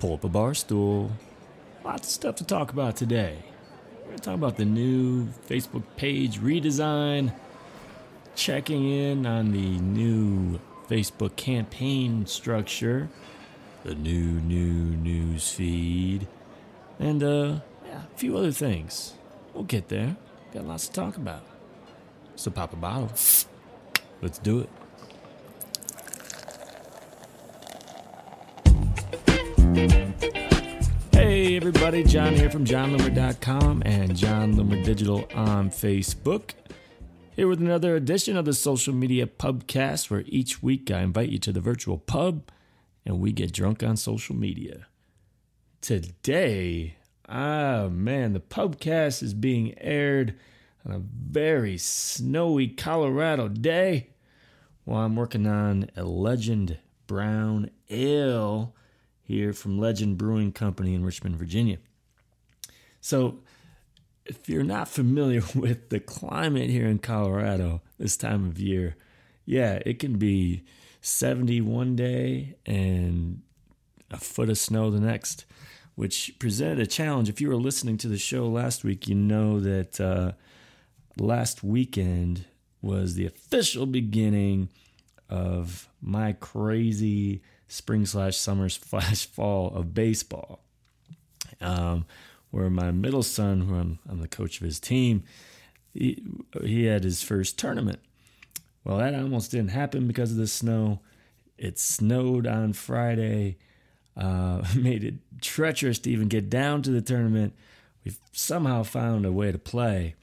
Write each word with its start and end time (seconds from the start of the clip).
Pull 0.00 0.14
up 0.14 0.24
a 0.24 0.30
bar 0.30 0.54
stool. 0.54 1.10
Lots 1.84 2.08
of 2.08 2.12
stuff 2.12 2.36
to 2.36 2.44
talk 2.44 2.72
about 2.72 2.96
today. 2.96 3.36
We're 3.98 4.06
going 4.06 4.16
to 4.16 4.24
talk 4.24 4.34
about 4.34 4.56
the 4.56 4.64
new 4.64 5.26
Facebook 5.46 5.82
page 5.96 6.40
redesign, 6.40 7.34
checking 8.34 8.90
in 8.90 9.26
on 9.26 9.52
the 9.52 9.78
new 9.78 10.58
Facebook 10.88 11.36
campaign 11.36 12.24
structure, 12.24 13.10
the 13.84 13.94
new 13.94 14.40
new 14.40 14.96
news 14.96 15.52
feed, 15.52 16.26
and 16.98 17.22
uh, 17.22 17.60
yeah, 17.84 18.02
a 18.14 18.18
few 18.18 18.38
other 18.38 18.52
things. 18.52 19.12
We'll 19.52 19.64
get 19.64 19.88
there. 19.88 20.16
Got 20.54 20.64
lots 20.64 20.88
to 20.88 20.94
talk 20.94 21.18
about. 21.18 21.42
So 22.36 22.50
pop 22.50 22.72
a 22.72 22.76
bottle. 22.76 23.12
Let's 24.22 24.38
do 24.38 24.60
it. 24.60 24.70
Hey 29.80 31.56
everybody, 31.56 32.04
Jon 32.04 32.34
here 32.34 32.50
from 32.50 32.66
JonLoomer.com 32.66 33.82
and 33.86 34.14
Jon 34.14 34.54
Loomer 34.54 34.84
Digital 34.84 35.26
on 35.34 35.70
Facebook. 35.70 36.50
Here 37.34 37.48
with 37.48 37.62
another 37.62 37.96
edition 37.96 38.36
of 38.36 38.44
the 38.44 38.52
Social 38.52 38.92
Media 38.92 39.26
Pubcast, 39.26 40.10
where 40.10 40.22
each 40.26 40.62
week 40.62 40.90
I 40.90 41.00
invite 41.00 41.30
you 41.30 41.38
to 41.38 41.50
the 41.50 41.62
virtual 41.62 41.96
pub 41.96 42.50
and 43.06 43.20
we 43.20 43.32
get 43.32 43.54
drunk 43.54 43.82
on 43.82 43.96
social 43.96 44.36
media. 44.36 44.86
Today, 45.80 46.96
ah 47.26 47.88
man, 47.90 48.34
the 48.34 48.40
pubcast 48.40 49.22
is 49.22 49.32
being 49.32 49.72
aired 49.78 50.34
on 50.84 50.92
a 50.92 50.98
very 50.98 51.78
snowy 51.78 52.68
Colorado 52.68 53.48
day 53.48 54.10
while 54.84 55.06
I'm 55.06 55.16
working 55.16 55.46
on 55.46 55.90
a 55.96 56.04
Legend 56.04 56.76
Brown 57.06 57.70
Ale 57.88 58.74
here 59.30 59.52
from 59.52 59.78
Legend 59.78 60.18
Brewing 60.18 60.50
Company 60.50 60.92
in 60.92 61.04
Richmond, 61.04 61.36
Virginia. 61.36 61.78
So, 63.00 63.38
if 64.26 64.48
you're 64.48 64.64
not 64.64 64.88
familiar 64.88 65.42
with 65.54 65.88
the 65.88 66.00
climate 66.00 66.68
here 66.68 66.88
in 66.88 66.98
Colorado 66.98 67.80
this 67.96 68.16
time 68.16 68.46
of 68.48 68.58
year, 68.58 68.96
yeah, 69.46 69.80
it 69.86 70.00
can 70.00 70.18
be 70.18 70.64
70 71.00 71.60
one 71.60 71.94
day 71.94 72.56
and 72.66 73.42
a 74.10 74.16
foot 74.16 74.50
of 74.50 74.58
snow 74.58 74.90
the 74.90 75.00
next, 75.00 75.44
which 75.94 76.34
presented 76.40 76.80
a 76.80 76.86
challenge. 76.86 77.28
If 77.28 77.40
you 77.40 77.48
were 77.48 77.56
listening 77.56 77.98
to 77.98 78.08
the 78.08 78.18
show 78.18 78.48
last 78.48 78.82
week, 78.82 79.06
you 79.06 79.14
know 79.14 79.60
that 79.60 80.00
uh, 80.00 80.32
last 81.18 81.62
weekend 81.62 82.46
was 82.82 83.14
the 83.14 83.26
official 83.26 83.86
beginning 83.86 84.70
of 85.28 85.88
my 86.02 86.32
crazy 86.32 87.42
spring 87.70 88.04
slash 88.04 88.36
summer 88.36 88.68
slash 88.68 89.26
fall 89.26 89.74
of 89.74 89.94
baseball. 89.94 90.60
Um, 91.60 92.06
where 92.50 92.68
my 92.68 92.90
middle 92.90 93.22
son, 93.22 93.62
who 93.62 93.76
I'm, 93.76 93.98
I'm 94.08 94.20
the 94.20 94.28
coach 94.28 94.60
of 94.60 94.64
his 94.64 94.80
team, 94.80 95.22
he, 95.94 96.22
he 96.64 96.84
had 96.84 97.04
his 97.04 97.22
first 97.22 97.58
tournament. 97.58 98.00
Well, 98.84 98.98
that 98.98 99.14
almost 99.14 99.52
didn't 99.52 99.70
happen 99.70 100.06
because 100.06 100.32
of 100.32 100.36
the 100.36 100.46
snow. 100.46 101.00
It 101.58 101.78
snowed 101.78 102.46
on 102.46 102.72
Friday, 102.72 103.58
uh, 104.16 104.64
made 104.76 105.04
it 105.04 105.14
treacherous 105.40 105.98
to 106.00 106.10
even 106.10 106.28
get 106.28 106.50
down 106.50 106.82
to 106.82 106.90
the 106.90 107.02
tournament. 107.02 107.54
We've 108.04 108.18
somehow 108.32 108.82
found 108.82 109.26
a 109.26 109.32
way 109.32 109.52
to 109.52 109.58
play. 109.58 110.16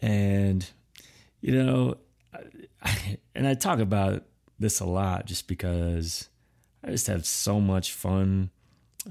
And, 0.00 0.68
you 1.40 1.52
know, 1.52 1.96
I, 2.82 3.18
and 3.34 3.46
I 3.46 3.54
talk 3.54 3.78
about 3.78 4.24
this 4.58 4.80
a 4.80 4.84
lot 4.84 5.26
just 5.26 5.48
because 5.48 6.28
I 6.86 6.90
just 6.90 7.08
have 7.08 7.26
so 7.26 7.60
much 7.60 7.92
fun 7.92 8.50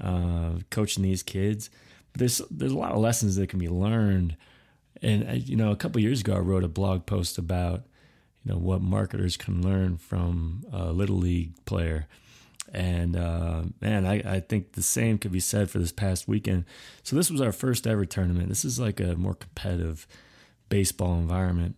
uh, 0.00 0.52
coaching 0.70 1.02
these 1.02 1.22
kids. 1.22 1.70
But 2.12 2.20
there's 2.20 2.40
there's 2.50 2.72
a 2.72 2.78
lot 2.78 2.92
of 2.92 2.98
lessons 2.98 3.36
that 3.36 3.48
can 3.48 3.58
be 3.58 3.68
learned. 3.68 4.36
And 5.02 5.28
I, 5.28 5.34
you 5.34 5.56
know, 5.56 5.70
a 5.70 5.76
couple 5.76 6.00
years 6.00 6.20
ago, 6.20 6.34
I 6.34 6.38
wrote 6.38 6.64
a 6.64 6.68
blog 6.68 7.06
post 7.06 7.36
about 7.38 7.84
you 8.44 8.52
know 8.52 8.58
what 8.58 8.80
marketers 8.80 9.36
can 9.36 9.62
learn 9.62 9.98
from 9.98 10.64
a 10.72 10.92
little 10.92 11.16
league 11.16 11.52
player. 11.66 12.06
And 12.72 13.16
uh, 13.16 13.62
man, 13.80 14.06
I, 14.06 14.14
I 14.36 14.40
think 14.40 14.72
the 14.72 14.82
same 14.82 15.18
could 15.18 15.32
be 15.32 15.40
said 15.40 15.70
for 15.70 15.78
this 15.78 15.92
past 15.92 16.26
weekend. 16.26 16.64
So 17.02 17.14
this 17.14 17.30
was 17.30 17.40
our 17.40 17.52
first 17.52 17.86
ever 17.86 18.04
tournament. 18.04 18.48
This 18.48 18.64
is 18.64 18.80
like 18.80 18.98
a 18.98 19.14
more 19.14 19.34
competitive 19.34 20.06
baseball 20.68 21.14
environment. 21.14 21.76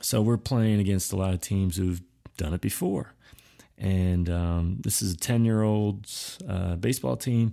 So 0.00 0.20
we're 0.20 0.36
playing 0.36 0.80
against 0.80 1.12
a 1.12 1.16
lot 1.16 1.32
of 1.32 1.40
teams 1.40 1.76
who've 1.76 2.02
done 2.36 2.52
it 2.52 2.60
before 2.60 3.14
and 3.82 4.30
um, 4.30 4.76
this 4.80 5.02
is 5.02 5.14
a 5.14 5.16
10 5.16 5.44
year 5.44 5.62
old 5.62 6.08
uh, 6.48 6.76
baseball 6.76 7.16
team. 7.16 7.52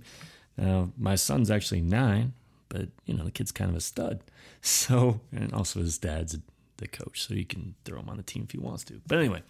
Now, 0.56 0.92
my 0.96 1.16
son's 1.16 1.50
actually 1.50 1.80
nine, 1.80 2.34
but 2.68 2.88
you 3.04 3.14
know, 3.14 3.24
the 3.24 3.32
kid's 3.32 3.50
kind 3.52 3.70
of 3.70 3.76
a 3.76 3.80
stud. 3.80 4.22
So, 4.62 5.22
and 5.34 5.54
also 5.54 5.80
his 5.80 5.96
dad's 5.96 6.36
the 6.76 6.86
coach, 6.86 7.26
so 7.26 7.32
he 7.32 7.46
can 7.46 7.76
throw 7.86 7.98
him 7.98 8.10
on 8.10 8.18
the 8.18 8.22
team 8.22 8.42
if 8.42 8.50
he 8.50 8.58
wants 8.58 8.84
to. 8.84 9.00
But 9.06 9.18
anyway, 9.18 9.42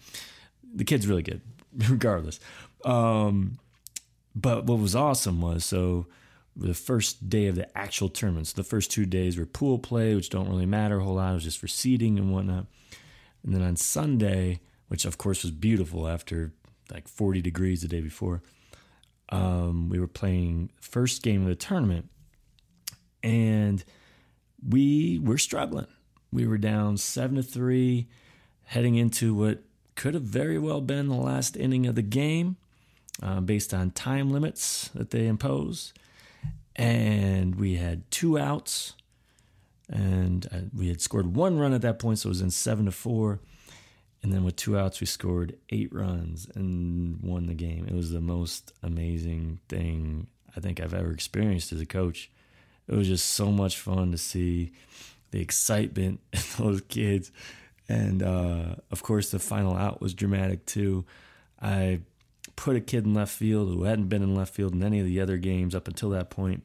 the 0.73 0.85
kid's 0.85 1.05
really 1.05 1.21
good, 1.21 1.41
regardless. 1.89 2.39
Um, 2.85 3.59
but 4.33 4.63
what 4.63 4.79
was 4.79 4.95
awesome 4.95 5.41
was 5.41 5.65
so 5.65 6.05
the 6.55 6.73
first 6.73 7.29
day 7.29 7.47
of 7.47 7.55
the 7.55 7.77
actual 7.77 8.07
tournament. 8.07 8.47
So 8.47 8.55
the 8.55 8.63
first 8.63 8.89
two 8.89 9.05
days 9.05 9.37
were 9.37 9.45
pool 9.45 9.79
play, 9.79 10.15
which 10.15 10.29
don't 10.29 10.47
really 10.47 10.65
matter 10.65 10.99
a 10.99 11.03
whole 11.03 11.15
lot. 11.15 11.31
It 11.31 11.33
was 11.33 11.43
just 11.43 11.59
for 11.59 11.67
seating 11.67 12.17
and 12.17 12.31
whatnot. 12.31 12.67
And 13.43 13.53
then 13.53 13.61
on 13.61 13.75
Sunday, 13.75 14.61
which 14.87 15.03
of 15.03 15.17
course 15.17 15.43
was 15.43 15.51
beautiful 15.51 16.07
after 16.07 16.53
like 16.91 17.07
40 17.07 17.41
degrees 17.41 17.81
the 17.81 17.87
day 17.87 18.01
before. 18.01 18.41
Um, 19.29 19.89
we 19.89 19.99
were 19.99 20.07
playing 20.07 20.71
first 20.79 21.23
game 21.23 21.43
of 21.43 21.47
the 21.47 21.55
tournament, 21.55 22.09
and 23.23 23.83
we 24.67 25.19
were 25.23 25.37
struggling. 25.37 25.87
We 26.31 26.45
were 26.45 26.57
down 26.57 26.97
seven 26.97 27.37
to 27.37 27.43
three, 27.43 28.07
heading 28.65 28.95
into 28.95 29.33
what 29.33 29.63
could 29.95 30.13
have 30.13 30.23
very 30.23 30.57
well 30.57 30.81
been 30.81 31.07
the 31.07 31.15
last 31.15 31.55
inning 31.55 31.85
of 31.85 31.95
the 31.95 32.01
game, 32.01 32.57
uh, 33.21 33.39
based 33.39 33.73
on 33.73 33.91
time 33.91 34.31
limits 34.31 34.89
that 34.89 35.11
they 35.11 35.27
impose. 35.27 35.93
And 36.75 37.55
we 37.55 37.75
had 37.75 38.09
two 38.11 38.37
outs, 38.37 38.93
and 39.89 40.47
uh, 40.51 40.57
we 40.75 40.87
had 40.87 41.01
scored 41.01 41.35
one 41.35 41.57
run 41.57 41.73
at 41.73 41.81
that 41.81 41.99
point, 41.99 42.19
so 42.19 42.27
it 42.27 42.31
was 42.31 42.41
in 42.41 42.51
seven 42.51 42.85
to 42.85 42.91
four. 42.91 43.39
And 44.23 44.31
then 44.31 44.43
with 44.43 44.55
two 44.55 44.77
outs, 44.77 45.01
we 45.01 45.07
scored 45.07 45.57
eight 45.69 45.91
runs 45.93 46.47
and 46.53 47.19
won 47.23 47.47
the 47.47 47.55
game. 47.55 47.87
It 47.87 47.95
was 47.95 48.11
the 48.11 48.21
most 48.21 48.71
amazing 48.83 49.59
thing 49.67 50.27
I 50.55 50.59
think 50.59 50.79
I've 50.79 50.93
ever 50.93 51.11
experienced 51.11 51.71
as 51.73 51.81
a 51.81 51.85
coach. 51.85 52.29
It 52.87 52.95
was 52.95 53.07
just 53.07 53.31
so 53.31 53.51
much 53.51 53.77
fun 53.77 54.11
to 54.11 54.17
see 54.17 54.73
the 55.31 55.41
excitement 55.41 56.19
in 56.33 56.41
those 56.57 56.81
kids. 56.81 57.31
And 57.89 58.21
uh, 58.21 58.75
of 58.91 59.01
course, 59.01 59.31
the 59.31 59.39
final 59.39 59.75
out 59.75 60.01
was 60.01 60.13
dramatic 60.13 60.65
too. 60.65 61.05
I 61.59 62.01
put 62.55 62.75
a 62.75 62.81
kid 62.81 63.05
in 63.05 63.13
left 63.13 63.33
field 63.33 63.69
who 63.69 63.83
hadn't 63.83 64.07
been 64.07 64.23
in 64.23 64.35
left 64.35 64.53
field 64.53 64.73
in 64.73 64.83
any 64.83 64.99
of 64.99 65.05
the 65.05 65.19
other 65.19 65.37
games 65.37 65.73
up 65.73 65.87
until 65.87 66.09
that 66.11 66.29
point. 66.29 66.63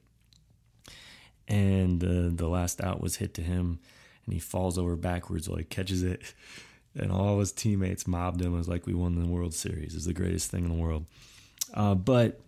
And 1.48 2.02
uh, 2.02 2.34
the 2.34 2.48
last 2.48 2.80
out 2.80 3.00
was 3.00 3.16
hit 3.16 3.32
to 3.34 3.42
him, 3.42 3.78
and 4.24 4.34
he 4.34 4.40
falls 4.40 4.76
over 4.78 4.96
backwards 4.96 5.48
while 5.48 5.58
he 5.58 5.64
catches 5.64 6.02
it 6.02 6.34
and 6.98 7.12
all 7.12 7.38
his 7.38 7.52
teammates 7.52 8.06
mobbed 8.06 8.40
him. 8.40 8.54
It 8.54 8.58
was 8.58 8.68
like 8.68 8.86
we 8.86 8.94
won 8.94 9.20
the 9.20 9.28
World 9.28 9.54
Series. 9.54 9.94
It's 9.94 10.06
the 10.06 10.12
greatest 10.12 10.50
thing 10.50 10.64
in 10.64 10.70
the 10.70 10.82
world. 10.82 11.06
Uh, 11.74 11.94
but 11.94 12.40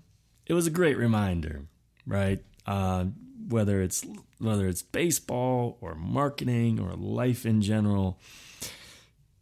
it 0.46 0.54
was 0.54 0.66
a 0.66 0.70
great 0.70 0.96
reminder, 0.96 1.62
right? 2.06 2.42
Uh, 2.66 3.06
whether 3.48 3.82
it's 3.82 4.04
whether 4.38 4.68
it's 4.68 4.82
baseball 4.82 5.78
or 5.80 5.94
marketing 5.94 6.78
or 6.78 6.92
life 6.92 7.46
in 7.46 7.62
general, 7.62 8.18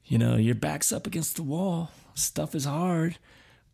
you 0.05 0.19
know, 0.19 0.37
your 0.37 0.55
back's 0.55 0.93
up 0.93 1.07
against 1.07 1.37
the 1.37 1.43
wall. 1.43 1.91
Stuff 2.15 2.55
is 2.55 2.65
hard, 2.65 3.19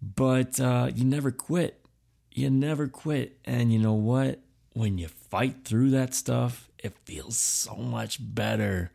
but 0.01 0.59
uh, 0.59 0.91
you 0.95 1.05
never 1.05 1.31
quit. 1.31 1.85
You 2.33 2.49
never 2.51 2.89
quit, 2.89 3.39
and 3.45 3.73
you 3.73 3.79
know 3.79 3.93
what? 3.93 4.41
When 4.73 4.97
you 4.97 5.09
fight 5.09 5.65
through 5.65 5.91
that 5.91 6.15
stuff, 6.15 6.71
it 6.79 6.97
feels 7.05 7.37
so 7.37 7.77
much 7.77 8.19
better 8.21 8.91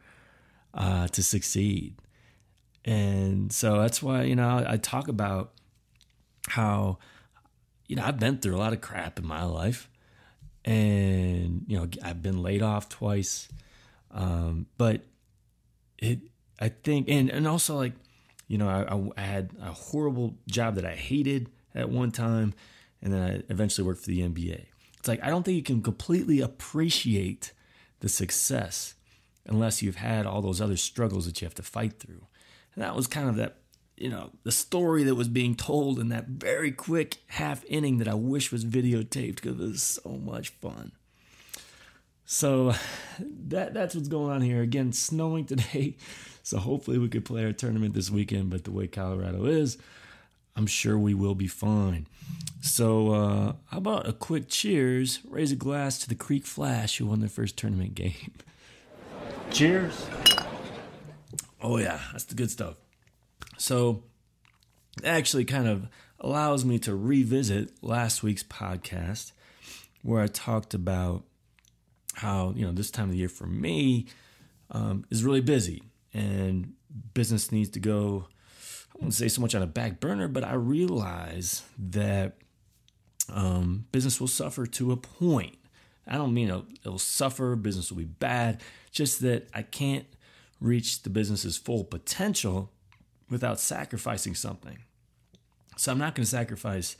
uh, 0.74 1.08
to 1.10 1.22
succeed. 1.22 1.96
And 2.88 3.52
so 3.52 3.82
that's 3.82 4.02
why, 4.02 4.24
you 4.24 4.36
know, 4.38 4.64
I 4.66 4.78
talk 4.78 5.10
about 5.10 5.52
how, 6.48 7.00
you 7.86 7.98
know, 7.98 8.04
I've 8.06 8.18
been 8.18 8.38
through 8.38 8.56
a 8.56 8.58
lot 8.58 8.72
of 8.72 8.80
crap 8.80 9.20
in 9.20 9.28
my 9.28 9.44
life. 9.44 9.90
And, 10.64 11.66
you 11.68 11.78
know, 11.78 11.90
I've 12.02 12.24
been 12.24 12.42
laid 12.42 12.62
off 12.62 12.88
twice. 12.88 13.50
Um, 14.10 14.68
but 14.78 15.02
it, 15.98 16.20
I 16.62 16.70
think, 16.70 17.10
and, 17.10 17.30
and 17.30 17.46
also 17.46 17.76
like, 17.76 17.92
you 18.48 18.58
know, 18.58 18.70
I, 18.70 19.22
I 19.22 19.26
had 19.26 19.52
a 19.62 19.74
horrible 19.74 20.38
job 20.48 20.76
that 20.76 20.86
I 20.86 20.96
hated 20.96 21.50
at 21.76 21.90
one 21.90 22.12
time. 22.12 22.54
And 23.02 23.12
then 23.12 23.22
I 23.22 23.52
eventually 23.52 23.86
worked 23.86 24.00
for 24.00 24.08
the 24.08 24.22
NBA. 24.22 24.66
It's 24.98 25.10
like, 25.10 25.22
I 25.22 25.30
don't 25.30 25.44
think 25.44 25.58
you 25.58 25.64
can 25.64 25.82
completely 25.82 26.40
appreciate 26.40 27.52
the 28.00 28.08
success 28.08 28.94
unless 29.46 29.82
you've 29.82 29.98
had 29.98 30.26
all 30.26 30.42
those 30.42 30.62
other 30.62 30.78
struggles 30.78 31.26
that 31.26 31.42
you 31.42 31.46
have 31.46 31.56
to 31.56 31.64
fight 31.64 32.00
through. 32.00 32.22
And 32.78 32.86
that 32.86 32.96
was 32.96 33.08
kind 33.08 33.28
of 33.28 33.38
that 33.38 33.56
you 33.98 34.10
know, 34.10 34.30
the 34.44 34.52
story 34.52 35.04
that 35.04 35.16
was 35.16 35.28
being 35.28 35.56
told 35.56 35.98
in 35.98 36.10
that 36.10 36.28
very 36.28 36.72
quick 36.72 37.18
half 37.30 37.66
inning 37.66 37.98
that 37.98 38.08
I 38.08 38.14
wish 38.14 38.52
was 38.52 38.64
videotaped 38.64 39.36
because 39.36 39.60
it 39.60 39.64
was 39.64 39.82
so 39.82 40.12
much 40.12 40.50
fun. 40.50 40.92
So 42.26 42.76
that 43.20 43.74
that's 43.74 43.96
what's 43.96 44.08
going 44.08 44.32
on 44.32 44.42
here. 44.42 44.62
Again, 44.62 44.94
snowing 44.94 45.46
today. 45.46 45.98
So 46.44 46.60
hopefully 46.60 46.98
we 46.98 47.10
could 47.10 47.26
play 47.26 47.44
our 47.44 47.52
tournament 47.52 47.94
this 47.94 48.10
weekend, 48.10 48.52
but 48.52 48.64
the 48.64 48.72
way 48.72 48.88
Colorado 48.88 49.44
is, 49.44 49.78
I'm 50.56 50.66
sure 50.66 50.98
we 50.98 51.14
will 51.14 51.36
be 51.36 51.48
fine. 51.48 52.08
So, 52.62 53.12
uh, 53.12 53.54
how 53.66 53.78
about 53.80 54.08
a 54.08 54.14
quick 54.14 54.48
cheers? 54.48 55.20
Raise 55.28 55.52
a 55.52 55.58
glass 55.58 56.00
to 56.00 56.08
the 56.08 56.16
Creek 56.16 56.46
Flash 56.46 57.00
who 57.00 57.08
won 57.08 57.20
their 57.20 57.28
first 57.28 57.58
tournament 57.58 57.96
game. 57.96 58.32
cheers. 59.52 60.06
Oh, 61.62 61.78
yeah, 61.78 62.00
that's 62.12 62.26
the 62.26 62.36
good 62.36 62.52
stuff. 62.52 62.76
So, 63.58 64.04
it 64.98 65.06
actually 65.06 65.46
kind 65.46 65.68
of 65.68 65.88
allows 66.20 66.66
me 66.66 66.80
to 66.80 66.96
revisit 66.96 67.84
last 67.84 68.24
week's 68.24 68.44
podcast 68.44 69.32
where 70.02 70.22
I 70.22 70.28
talked 70.28 70.74
about 70.74 71.24
how, 72.16 72.54
you 72.56 72.66
know, 72.66 72.72
this 72.72 72.92
time 72.92 73.06
of 73.06 73.12
the 73.12 73.18
year 73.18 73.30
for 73.30 73.46
me 73.46 74.08
um, 74.72 75.06
is 75.10 75.24
really 75.24 75.42
busy 75.42 75.84
and 76.14 76.74
business 77.14 77.52
needs 77.52 77.70
to 77.72 77.80
go, 77.80 78.28
I 78.94 78.98
wouldn't 78.98 79.14
say 79.14 79.28
so 79.28 79.42
much 79.42 79.54
on 79.54 79.62
a 79.62 79.68
back 79.68 80.00
burner, 80.00 80.28
but 80.28 80.44
I 80.44 80.54
realize 80.54 81.64
that 81.78 82.38
um, 83.32 83.86
business 83.92 84.20
will 84.20 84.28
suffer 84.28 84.66
to 84.66 84.92
a 84.92 84.98
point. 84.98 85.58
I 86.08 86.16
don't 86.16 86.34
mean 86.34 86.48
it'll, 86.48 86.66
it'll 86.86 87.00
suffer, 87.00 87.56
business 87.56 87.92
will 87.92 88.00
be 88.00 88.06
bad, 88.06 88.62
just 88.92 89.22
that 89.22 89.50
I 89.54 89.62
can't 89.62 90.06
reach 90.60 91.04
the 91.04 91.10
business's 91.10 91.58
full 91.58 91.84
potential 91.84 92.72
without 93.30 93.60
sacrificing 93.60 94.36
something. 94.36 94.80
So 95.76 95.92
I'm 95.92 96.00
not 96.00 96.16
going 96.16 96.24
to 96.24 96.30
sacrifice 96.30 96.96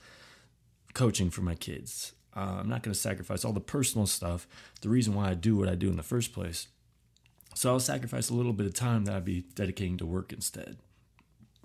coaching 0.94 1.30
for 1.30 1.42
my 1.42 1.56
kids. 1.56 2.14
Uh, 2.36 2.58
I'm 2.60 2.70
not 2.70 2.84
going 2.84 2.94
to 2.94 3.00
sacrifice 3.00 3.44
all 3.44 3.54
the 3.54 3.60
personal 3.60 4.06
stuff, 4.06 4.48
the 4.82 4.90
reason 4.90 5.16
why 5.16 5.30
I 5.30 5.34
do 5.34 5.56
what 5.56 5.68
I 5.68 5.76
do 5.76 5.90
in 5.90 5.98
the 5.98 6.04
first 6.04 6.34
place. 6.34 6.68
So 7.56 7.72
I'll 7.72 7.80
sacrifice 7.80 8.30
a 8.30 8.36
little 8.36 8.54
bit 8.54 8.68
of 8.68 8.76
time 8.76 9.06
that 9.06 9.16
I'd 9.16 9.26
be 9.26 9.46
dedicating 9.56 9.98
to 9.98 10.06
work 10.06 10.32
instead. 10.32 10.78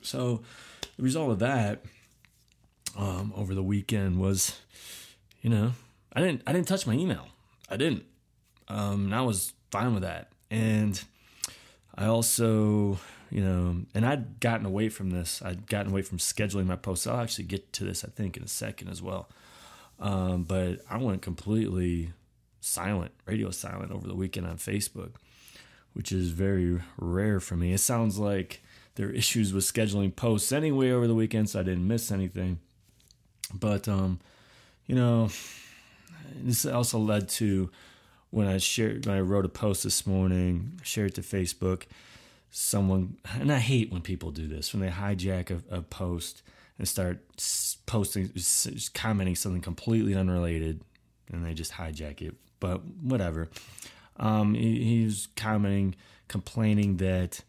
So 0.00 0.42
the 0.96 1.02
result 1.02 1.30
of 1.30 1.38
that 1.40 1.84
um, 2.96 3.32
over 3.36 3.54
the 3.54 3.62
weekend 3.62 4.18
was, 4.18 4.58
you 5.42 5.50
know, 5.50 5.72
I 6.14 6.20
didn't 6.20 6.42
I 6.46 6.52
didn't 6.52 6.68
touch 6.68 6.86
my 6.86 6.94
email. 6.94 7.28
I 7.68 7.76
didn't. 7.76 8.04
Um, 8.68 9.06
and 9.06 9.14
I 9.14 9.20
was 9.20 9.52
fine 9.70 9.92
with 9.92 10.02
that. 10.02 10.32
And 10.50 11.02
I 11.94 12.06
also, 12.06 12.98
you 13.30 13.42
know, 13.42 13.82
and 13.94 14.06
I'd 14.06 14.40
gotten 14.40 14.66
away 14.66 14.88
from 14.88 15.10
this. 15.10 15.42
I'd 15.42 15.66
gotten 15.66 15.92
away 15.92 16.02
from 16.02 16.18
scheduling 16.18 16.66
my 16.66 16.76
posts. 16.76 17.06
I'll 17.06 17.20
actually 17.20 17.44
get 17.44 17.72
to 17.74 17.84
this, 17.84 18.04
I 18.04 18.08
think, 18.08 18.36
in 18.36 18.42
a 18.42 18.48
second 18.48 18.88
as 18.88 19.02
well. 19.02 19.28
Um, 20.00 20.44
but 20.44 20.80
I 20.88 20.96
went 20.96 21.22
completely 21.22 22.12
silent, 22.60 23.12
radio 23.26 23.50
silent 23.50 23.92
over 23.92 24.06
the 24.06 24.14
weekend 24.14 24.46
on 24.46 24.56
Facebook 24.56 25.12
which 25.92 26.12
is 26.12 26.30
very 26.30 26.80
rare 26.96 27.40
for 27.40 27.56
me. 27.56 27.72
It 27.72 27.78
sounds 27.78 28.18
like 28.18 28.62
there 28.94 29.08
are 29.08 29.12
issues 29.12 29.52
with 29.52 29.64
scheduling 29.64 30.14
posts 30.14 30.52
anyway 30.52 30.90
over 30.90 31.06
the 31.06 31.14
weekend, 31.14 31.50
so 31.50 31.60
I 31.60 31.62
didn't 31.62 31.86
miss 31.86 32.10
anything. 32.10 32.58
But 33.54 33.88
um, 33.88 34.20
you 34.86 34.94
know, 34.94 35.28
this 36.42 36.64
also 36.64 36.98
led 36.98 37.28
to 37.30 37.70
when 38.32 38.48
I 38.48 38.56
shared 38.58 39.06
when 39.06 39.14
I 39.14 39.20
wrote 39.20 39.44
a 39.44 39.50
post 39.50 39.84
this 39.84 40.06
morning, 40.06 40.80
shared 40.82 41.10
it 41.10 41.14
to 41.16 41.20
Facebook. 41.20 41.84
Someone 42.50 43.18
and 43.38 43.52
I 43.52 43.58
hate 43.58 43.92
when 43.92 44.00
people 44.00 44.30
do 44.30 44.48
this 44.48 44.72
when 44.72 44.82
they 44.82 44.88
hijack 44.88 45.50
a, 45.50 45.76
a 45.76 45.82
post 45.82 46.42
and 46.78 46.88
start 46.88 47.20
posting, 47.86 48.32
commenting 48.94 49.36
something 49.36 49.60
completely 49.60 50.14
unrelated, 50.14 50.80
and 51.30 51.44
they 51.44 51.54
just 51.54 51.72
hijack 51.72 52.22
it. 52.22 52.34
But 52.58 52.84
whatever. 52.84 53.50
Um, 54.16 54.54
he, 54.54 54.82
he, 54.82 55.04
was 55.04 55.28
commenting, 55.36 55.94
complaining 56.28 56.96
that 56.98 57.40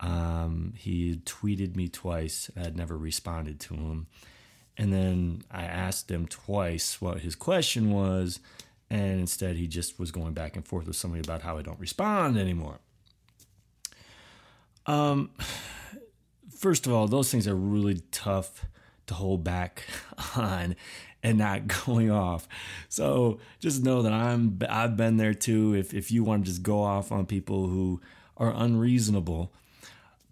um, 0.00 0.74
he 0.76 1.16
tweeted 1.24 1.74
me 1.74 1.88
twice. 1.88 2.50
I 2.56 2.60
had 2.60 2.76
never 2.76 2.96
responded 2.96 3.60
to 3.60 3.74
him. 3.74 4.06
And 4.76 4.92
then 4.92 5.42
I 5.50 5.64
asked 5.64 6.10
him 6.10 6.26
twice 6.26 7.00
what 7.00 7.20
his 7.20 7.34
question 7.34 7.90
was, 7.90 8.40
and 8.90 9.20
instead 9.20 9.56
he 9.56 9.66
just 9.66 9.98
was 9.98 10.10
going 10.10 10.32
back 10.32 10.56
and 10.56 10.66
forth 10.66 10.86
with 10.86 10.96
somebody 10.96 11.20
about 11.20 11.42
how 11.42 11.58
I 11.58 11.62
don't 11.62 11.78
respond 11.78 12.38
anymore. 12.38 12.78
Um, 14.86 15.30
first 16.50 16.86
of 16.86 16.92
all, 16.92 17.06
those 17.06 17.30
things 17.30 17.46
are 17.46 17.54
really 17.54 18.00
tough 18.10 18.64
to 19.06 19.14
hold 19.14 19.44
back 19.44 19.84
on 20.36 20.76
and 21.22 21.38
not 21.38 21.66
going 21.86 22.10
off. 22.10 22.48
So 22.88 23.38
just 23.60 23.82
know 23.82 24.02
that 24.02 24.12
I'm 24.12 24.58
I've 24.68 24.96
been 24.96 25.16
there 25.16 25.34
too. 25.34 25.74
If 25.74 25.92
if 25.92 26.10
you 26.10 26.24
want 26.24 26.44
to 26.44 26.50
just 26.50 26.62
go 26.62 26.82
off 26.82 27.12
on 27.12 27.26
people 27.26 27.66
who 27.66 28.00
are 28.36 28.52
unreasonable, 28.54 29.52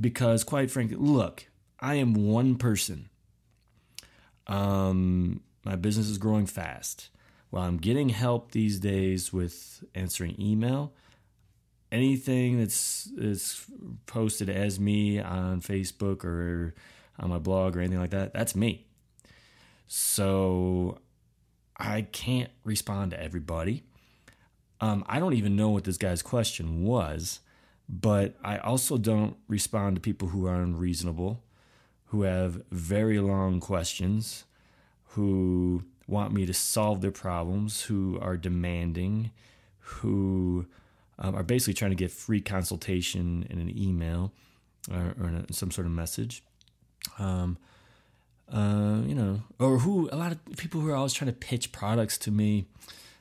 because 0.00 0.44
quite 0.44 0.70
frankly, 0.70 0.96
look, 0.96 1.46
I 1.80 1.96
am 1.96 2.14
one 2.14 2.56
person. 2.56 3.08
Um, 4.46 5.42
my 5.64 5.76
business 5.76 6.08
is 6.08 6.18
growing 6.18 6.46
fast. 6.46 7.10
While 7.50 7.64
I'm 7.64 7.76
getting 7.76 8.08
help 8.10 8.52
these 8.52 8.80
days 8.80 9.32
with 9.32 9.84
answering 9.94 10.40
email, 10.40 10.92
anything 11.92 12.58
that's 12.58 13.08
that's 13.16 13.64
posted 14.06 14.50
as 14.50 14.80
me 14.80 15.20
on 15.20 15.60
Facebook 15.60 16.24
or 16.24 16.74
on 17.18 17.30
my 17.30 17.38
blog 17.38 17.76
or 17.76 17.80
anything 17.80 18.00
like 18.00 18.10
that, 18.10 18.32
that's 18.34 18.54
me. 18.54 18.86
So 19.86 20.98
I 21.76 22.02
can't 22.02 22.50
respond 22.64 23.12
to 23.12 23.22
everybody. 23.22 23.84
Um, 24.80 25.04
I 25.08 25.18
don't 25.18 25.34
even 25.34 25.56
know 25.56 25.70
what 25.70 25.84
this 25.84 25.96
guy's 25.96 26.22
question 26.22 26.82
was, 26.82 27.40
but 27.88 28.36
I 28.44 28.58
also 28.58 28.98
don't 28.98 29.36
respond 29.48 29.96
to 29.96 30.00
people 30.00 30.28
who 30.28 30.46
are 30.46 30.60
unreasonable, 30.60 31.42
who 32.06 32.22
have 32.22 32.62
very 32.70 33.20
long 33.20 33.60
questions, 33.60 34.44
who 35.10 35.84
want 36.06 36.32
me 36.32 36.46
to 36.46 36.54
solve 36.54 37.00
their 37.00 37.10
problems, 37.10 37.82
who 37.82 38.18
are 38.20 38.36
demanding, 38.36 39.30
who 39.78 40.66
um, 41.18 41.34
are 41.34 41.42
basically 41.42 41.74
trying 41.74 41.90
to 41.90 41.96
get 41.96 42.10
free 42.10 42.40
consultation 42.40 43.46
in 43.50 43.58
an 43.58 43.76
email 43.76 44.32
or, 44.92 45.14
or 45.20 45.28
in 45.28 45.46
a, 45.48 45.52
some 45.52 45.70
sort 45.70 45.86
of 45.86 45.92
message. 45.92 46.42
Um, 47.18 47.58
uh, 48.52 49.00
you 49.04 49.14
know, 49.14 49.42
or 49.58 49.78
who 49.78 50.08
a 50.12 50.16
lot 50.16 50.32
of 50.32 50.56
people 50.56 50.80
who 50.80 50.90
are 50.90 50.94
always 50.94 51.12
trying 51.12 51.30
to 51.30 51.36
pitch 51.36 51.72
products 51.72 52.16
to 52.18 52.30
me, 52.30 52.66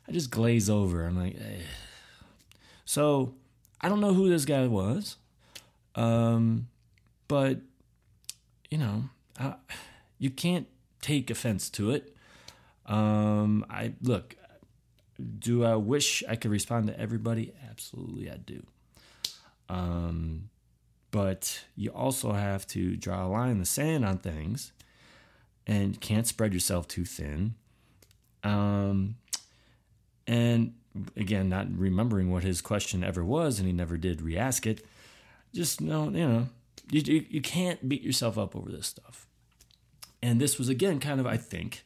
I 0.08 0.12
just 0.12 0.30
glaze 0.30 0.70
over. 0.70 1.06
I'm 1.06 1.18
like, 1.18 1.36
eh. 1.36 1.62
so 2.86 3.34
I 3.82 3.89
don't 3.89 4.01
know 4.01 4.13
who 4.13 4.30
this 4.30 4.46
guy 4.46 4.68
was, 4.68 5.18
um, 5.96 6.68
but 7.27 7.60
you 8.70 8.77
know, 8.77 9.06
I, 9.39 9.56
you 10.20 10.30
can't 10.30 10.68
take 11.01 11.30
offense 11.30 11.70
to 11.72 11.92
it. 11.92 12.14
Um, 12.86 13.65
I 13.70 13.94
look. 14.01 14.36
Do 15.39 15.63
I 15.63 15.75
wish 15.75 16.24
I 16.27 16.36
could 16.36 16.51
respond 16.51 16.88
to 16.88 17.00
everybody? 17.00 17.54
Absolutely, 17.70 18.30
I 18.30 18.36
do. 18.36 18.65
Um, 19.70 20.50
but 21.12 21.63
you 21.77 21.92
also 21.92 22.34
have 22.34 22.68
to 22.68 22.98
draw 22.98 23.25
a 23.25 23.30
line 23.30 23.51
in 23.51 23.60
the 23.60 23.65
sand 23.65 24.04
on 24.04 24.18
things 24.18 24.74
and 25.65 26.00
can't 26.01 26.27
spread 26.27 26.54
yourself 26.54 26.88
too 26.88 27.06
thin. 27.06 27.56
Um, 28.44 29.15
and 30.27 30.74
again, 31.15 31.50
not 31.50 31.68
remembering 31.75 32.32
what 32.32 32.44
his 32.44 32.62
question 32.62 33.04
ever 33.04 33.24
was, 33.24 33.60
and 33.60 33.68
he 33.68 33.74
never 33.74 33.98
did 33.98 34.20
reask 34.20 34.65
it. 34.65 34.86
Just 35.54 35.82
know, 35.82 36.06
you 36.10 36.27
know, 36.27 36.50
you, 36.92 37.01
you, 37.01 37.25
you 37.30 37.42
can't 37.42 37.88
beat 37.88 38.01
yourself 38.01 38.38
up 38.38 38.56
over 38.56 38.70
this 38.70 38.88
stuff. 38.88 39.27
And 40.22 40.39
this 40.39 40.58
was 40.58 40.70
again 40.70 41.00
kind 41.00 41.20
of, 41.20 41.25
I 41.25 41.38
think, 41.38 41.84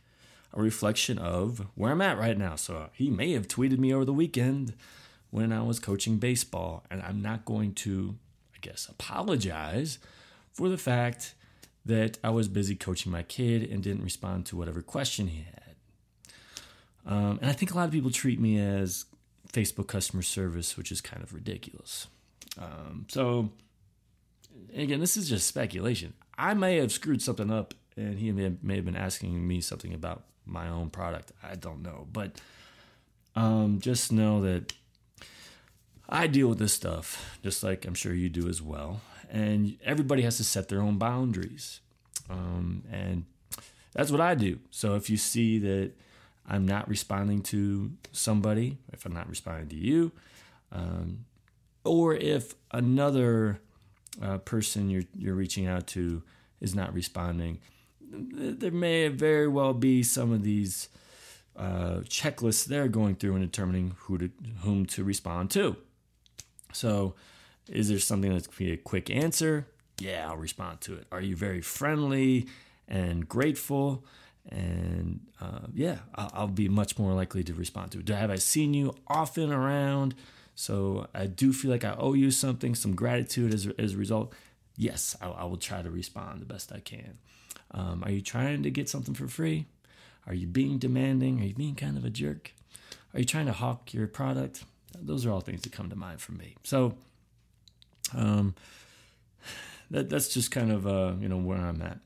a 0.54 0.62
reflection 0.62 1.18
of 1.18 1.68
where 1.76 1.92
I'm 1.92 2.02
at 2.02 2.18
right 2.18 2.38
now. 2.38 2.56
So 2.56 2.90
he 2.94 3.10
may 3.10 3.34
have 3.34 3.48
tweeted 3.48 3.78
me 3.80 3.94
over 3.94 4.06
the 4.06 4.14
weekend 4.14 4.74
when 5.30 5.52
I 5.52 5.62
was 5.62 5.80
coaching 5.80 6.18
baseball, 6.18 6.84
and 6.90 7.02
I'm 7.02 7.22
not 7.22 7.46
going 7.46 7.74
to, 7.76 8.16
I 8.56 8.58
guess, 8.62 8.88
apologize 8.90 10.00
for 10.52 10.70
the 10.70 10.78
fact 10.78 11.36
that 11.86 12.18
I 12.24 12.32
was 12.32 12.48
busy 12.48 12.76
coaching 12.76 13.12
my 13.12 13.24
kid 13.24 13.64
and 13.70 13.84
didn't 13.84 14.04
respond 14.04 14.46
to 14.48 14.58
whatever 14.58 14.82
question 14.82 15.28
he 15.28 15.44
had. 15.44 15.76
Um, 17.06 17.40
and 17.42 17.50
I 17.50 17.54
think 17.54 17.72
a 17.72 17.76
lot 17.76 17.86
of 17.86 17.92
people 17.92 18.12
treat 18.12 18.40
me 18.40 18.60
as 18.60 19.06
Facebook 19.52 19.88
customer 19.88 20.22
service, 20.22 20.78
which 20.78 20.92
is 20.92 21.02
kind 21.02 21.24
of 21.24 21.34
ridiculous. 21.34 22.08
Um, 22.58 23.06
so, 23.08 23.52
again, 24.76 25.00
this 25.00 25.16
is 25.16 25.30
just 25.30 25.48
speculation. 25.48 26.14
I 26.38 26.54
may 26.54 26.78
have 26.78 26.92
screwed 26.92 27.22
something 27.22 27.52
up 27.52 27.74
and 27.96 28.18
he 28.18 28.32
may 28.32 28.76
have 28.76 28.86
been 28.86 28.96
asking 28.96 29.48
me 29.48 29.62
something 29.62 29.94
about 29.94 30.24
my 30.50 30.68
own 30.68 30.90
product. 30.90 31.32
I 31.44 31.56
don't 31.56 31.82
know. 31.82 32.08
But 32.12 32.42
um, 33.36 33.80
just 33.80 34.12
know 34.12 34.42
that 34.42 34.74
I 36.10 36.28
deal 36.28 36.48
with 36.48 36.60
this 36.60 36.74
stuff, 36.74 37.38
just 37.44 37.64
like 37.64 37.86
I'm 37.86 37.94
sure 37.94 38.14
you 38.14 38.30
do 38.30 38.48
as 38.50 38.62
well. 38.62 39.02
and 39.30 39.78
everybody 39.84 40.24
has 40.24 40.38
to 40.38 40.44
set 40.44 40.70
their 40.70 40.82
own 40.82 40.98
boundaries. 40.98 41.82
Um, 42.30 42.84
and 42.92 43.26
that's 43.94 44.12
what 44.12 44.22
I 44.22 44.36
do. 44.36 44.60
So 44.72 44.96
if 44.96 45.10
you 45.10 45.18
see 45.18 45.60
that 45.60 45.92
I'm 46.48 46.66
not 46.66 46.88
responding 46.90 47.42
to 47.44 47.92
somebody, 48.12 48.78
if 48.92 49.06
I'm 49.06 49.14
not 49.14 49.30
responding 49.30 49.70
to 49.70 49.76
you, 49.76 50.12
um, 50.72 51.26
or 51.84 52.16
if 52.16 52.56
another 52.72 53.60
uh, 54.22 54.40
person 54.40 54.90
you're 54.90 55.04
you're 55.16 55.36
reaching 55.36 55.68
out 55.68 55.88
to 55.88 56.24
is 56.60 56.76
not 56.76 56.94
responding, 56.94 57.60
there 58.12 58.72
may 58.72 59.08
very 59.08 59.48
well 59.48 59.74
be 59.74 60.04
some 60.04 60.32
of 60.32 60.44
these 60.44 60.90
uh, 61.56 62.02
checklists 62.06 62.66
they're 62.66 62.88
going 62.88 63.16
through 63.16 63.36
and 63.36 63.52
determining 63.52 63.96
who 64.00 64.18
to 64.18 64.32
whom 64.62 64.86
to 64.88 65.04
respond 65.04 65.52
to. 65.52 65.76
So, 66.74 67.16
is 67.68 67.90
there 67.90 68.00
something 68.00 68.32
that's 68.32 68.48
be 68.48 68.72
a 68.72 68.78
quick 68.78 69.10
answer? 69.10 69.68
Yeah, 70.00 70.30
I'll 70.30 70.38
respond 70.38 70.82
to 70.82 70.96
it. 70.96 71.08
Are 71.12 71.22
you 71.22 71.36
very 71.36 71.62
friendly 71.62 72.48
and 72.88 73.28
grateful? 73.28 74.06
And 74.48 75.20
uh, 75.42 75.68
yeah, 75.74 75.98
I'll, 76.16 76.32
I'll, 76.34 76.48
be 76.48 76.70
much 76.70 76.98
more 76.98 77.14
likely 77.14 77.44
to 77.44 77.54
respond 77.54 77.92
to 77.92 78.00
it. 78.00 78.10
Have 78.10 78.32
I 78.32 78.38
seen 78.38 78.74
you 78.74 78.96
often 79.08 79.52
around? 79.52 80.16
So 80.56 81.08
I 81.14 81.28
do 81.28 81.54
feel 81.54 81.70
like 81.70 81.84
I 81.84 81.96
owe 81.98 82.14
you 82.14 82.32
something, 82.32 82.74
some 82.74 82.96
gratitude 82.96 83.54
as, 83.54 83.68
as 83.78 83.94
a 83.94 83.98
result. 83.98 84.34
Yes, 84.76 85.16
I, 85.22 85.28
I 85.28 85.44
will 85.44 85.58
try 85.58 85.82
to 85.82 85.92
respond 85.92 86.42
the 86.42 86.46
best 86.46 86.72
I 86.72 86.80
can. 86.80 87.20
Um, 87.72 88.04
are 88.04 88.12
you 88.12 88.22
trying 88.22 88.64
to 88.64 88.72
get 88.72 88.90
something 88.90 89.14
for 89.14 89.28
free? 89.28 89.66
Are 90.28 90.34
you 90.34 90.48
being 90.48 90.78
demanding? 90.78 91.40
Are 91.42 91.46
you 91.46 91.54
being 91.54 91.76
kind 91.76 91.98
of 91.98 92.06
a 92.06 92.10
jerk? 92.10 92.54
Are 93.14 93.20
you 93.20 93.26
trying 93.26 93.46
to 93.48 93.54
hawk 93.54 93.94
your 93.94 94.08
product? 94.08 94.64
Those 95.00 95.26
are 95.26 95.32
all 95.32 95.42
things 95.42 95.62
that 95.62 95.72
come 95.72 95.90
to 95.90 95.96
mind 95.96 96.22
for 96.22 96.34
me. 96.34 96.56
So, 96.64 96.96
um, 98.16 98.56
that 99.92 100.10
that's 100.10 100.30
just 100.30 100.52
kind 100.52 100.72
of 100.72 100.88
uh, 100.88 101.14
you 101.20 101.30
know 101.30 101.38
where 101.38 101.58
I'm 101.58 101.82
at. 101.82 102.00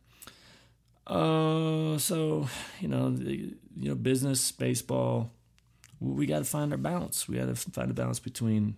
Uh, 1.05 1.97
so 1.97 2.47
you 2.79 2.87
know, 2.87 3.11
the, 3.11 3.53
you 3.75 3.89
know, 3.89 3.95
business, 3.95 4.51
baseball, 4.51 5.31
we 5.99 6.25
got 6.25 6.39
to 6.39 6.45
find 6.45 6.71
our 6.71 6.77
balance. 6.77 7.27
We 7.27 7.37
got 7.37 7.47
to 7.47 7.55
find 7.55 7.91
a 7.91 7.93
balance 7.93 8.19
between 8.19 8.75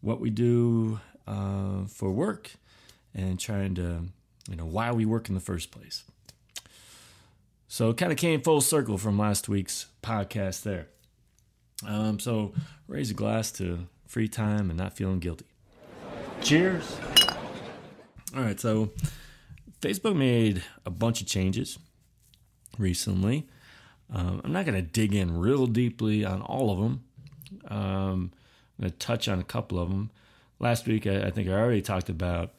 what 0.00 0.20
we 0.20 0.30
do 0.30 1.00
uh, 1.26 1.84
for 1.86 2.10
work 2.10 2.52
and 3.14 3.38
trying 3.38 3.74
to, 3.74 4.04
you 4.48 4.56
know, 4.56 4.66
why 4.66 4.92
we 4.92 5.04
work 5.04 5.28
in 5.28 5.34
the 5.34 5.40
first 5.40 5.70
place. 5.70 6.04
So 7.68 7.90
it 7.90 7.96
kind 7.96 8.10
of 8.10 8.18
came 8.18 8.40
full 8.40 8.60
circle 8.60 8.98
from 8.98 9.18
last 9.18 9.48
week's 9.48 9.86
podcast 10.02 10.62
there. 10.62 10.88
Um, 11.86 12.18
so 12.18 12.52
raise 12.88 13.10
a 13.10 13.14
glass 13.14 13.52
to 13.52 13.86
free 14.06 14.28
time 14.28 14.70
and 14.70 14.78
not 14.78 14.96
feeling 14.96 15.20
guilty. 15.20 15.46
Cheers. 16.42 16.98
All 18.36 18.42
right, 18.42 18.58
so 18.58 18.90
Facebook 19.80 20.16
made 20.16 20.62
a 20.84 20.90
bunch 20.90 21.20
of 21.20 21.26
changes 21.26 21.78
recently. 22.78 23.48
Um, 24.12 24.40
I'm 24.44 24.52
not 24.52 24.64
going 24.64 24.74
to 24.74 24.82
dig 24.82 25.14
in 25.14 25.38
real 25.38 25.66
deeply 25.66 26.24
on 26.24 26.42
all 26.42 26.72
of 26.72 26.78
them. 26.78 27.04
Um, 27.68 28.32
I'm 28.78 28.82
going 28.82 28.90
to 28.90 28.98
touch 28.98 29.28
on 29.28 29.38
a 29.38 29.44
couple 29.44 29.78
of 29.78 29.88
them. 29.88 30.10
Last 30.58 30.86
week, 30.86 31.06
I, 31.06 31.26
I 31.26 31.30
think 31.30 31.48
I 31.48 31.52
already 31.52 31.82
talked 31.82 32.08
about 32.08 32.52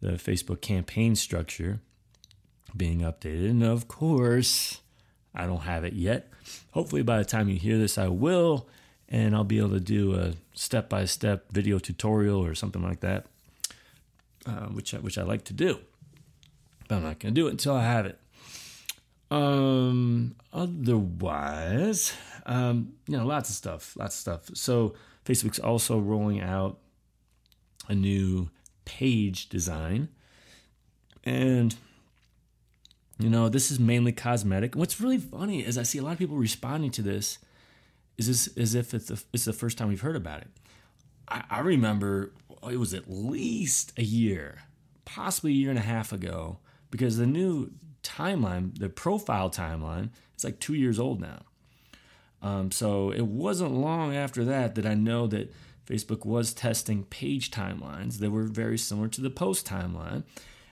the 0.00 0.12
Facebook 0.12 0.60
campaign 0.60 1.16
structure 1.16 1.80
being 2.76 3.00
updated. 3.00 3.50
And 3.50 3.62
of 3.62 3.88
course, 3.88 4.80
I 5.34 5.46
don't 5.46 5.62
have 5.62 5.84
it 5.84 5.94
yet. 5.94 6.30
Hopefully, 6.72 7.02
by 7.02 7.18
the 7.18 7.24
time 7.24 7.48
you 7.48 7.56
hear 7.56 7.78
this, 7.78 7.98
I 7.98 8.08
will, 8.08 8.68
and 9.08 9.34
I'll 9.34 9.44
be 9.44 9.58
able 9.58 9.70
to 9.70 9.80
do 9.80 10.14
a 10.14 10.34
step 10.54 10.88
by 10.88 11.04
step 11.04 11.52
video 11.52 11.78
tutorial 11.78 12.44
or 12.44 12.54
something 12.54 12.82
like 12.82 13.00
that, 13.00 13.26
uh, 14.46 14.66
which, 14.66 14.94
I, 14.94 14.98
which 14.98 15.18
I 15.18 15.22
like 15.22 15.44
to 15.44 15.52
do. 15.52 15.78
But 16.88 16.96
I'm 16.96 17.02
not 17.02 17.18
going 17.18 17.34
to 17.34 17.40
do 17.40 17.48
it 17.48 17.52
until 17.52 17.74
I 17.74 17.84
have 17.84 18.06
it. 18.06 18.18
Um, 19.30 20.36
otherwise, 20.52 22.14
um, 22.46 22.94
you 23.06 23.16
know, 23.16 23.26
lots 23.26 23.50
of 23.50 23.56
stuff, 23.56 23.94
lots 23.96 24.16
of 24.16 24.20
stuff. 24.20 24.56
So 24.56 24.94
Facebook's 25.24 25.58
also 25.58 25.98
rolling 25.98 26.40
out 26.40 26.78
a 27.88 27.94
new 27.94 28.48
page 28.88 29.50
design, 29.50 30.08
and 31.22 31.76
you 33.18 33.28
know, 33.28 33.50
this 33.50 33.70
is 33.70 33.78
mainly 33.78 34.12
cosmetic. 34.12 34.74
What's 34.74 34.98
really 34.98 35.18
funny 35.18 35.60
is 35.60 35.76
I 35.76 35.82
see 35.82 35.98
a 35.98 36.02
lot 36.02 36.12
of 36.12 36.18
people 36.18 36.36
responding 36.36 36.90
to 36.92 37.02
this 37.02 37.38
is 38.16 38.26
this 38.26 38.56
as 38.56 38.74
if 38.74 38.94
it's 38.94 39.08
the, 39.08 39.22
it's 39.34 39.44
the 39.44 39.52
first 39.52 39.76
time 39.76 39.88
we've 39.88 40.00
heard 40.00 40.16
about 40.16 40.40
it. 40.40 40.48
I, 41.28 41.44
I 41.50 41.60
remember 41.60 42.32
it 42.70 42.78
was 42.78 42.94
at 42.94 43.10
least 43.10 43.92
a 43.98 44.02
year, 44.02 44.62
possibly 45.04 45.50
a 45.50 45.54
year 45.54 45.70
and 45.70 45.78
a 45.78 45.82
half 45.82 46.12
ago, 46.12 46.60
because 46.90 47.18
the 47.18 47.26
new 47.26 47.72
timeline, 48.02 48.78
the 48.78 48.88
profile 48.88 49.50
timeline, 49.50 50.10
is 50.36 50.44
like 50.44 50.60
two 50.60 50.74
years 50.74 50.98
old 50.98 51.20
now. 51.20 51.42
Um, 52.40 52.70
so 52.70 53.10
it 53.10 53.26
wasn't 53.26 53.72
long 53.72 54.16
after 54.16 54.44
that 54.46 54.76
that 54.76 54.86
I 54.86 54.94
know 54.94 55.26
that 55.26 55.52
Facebook 55.88 56.26
was 56.26 56.52
testing 56.52 57.04
page 57.04 57.50
timelines 57.50 58.18
that 58.18 58.30
were 58.30 58.44
very 58.44 58.76
similar 58.76 59.08
to 59.08 59.20
the 59.20 59.30
post 59.30 59.66
timeline. 59.66 60.24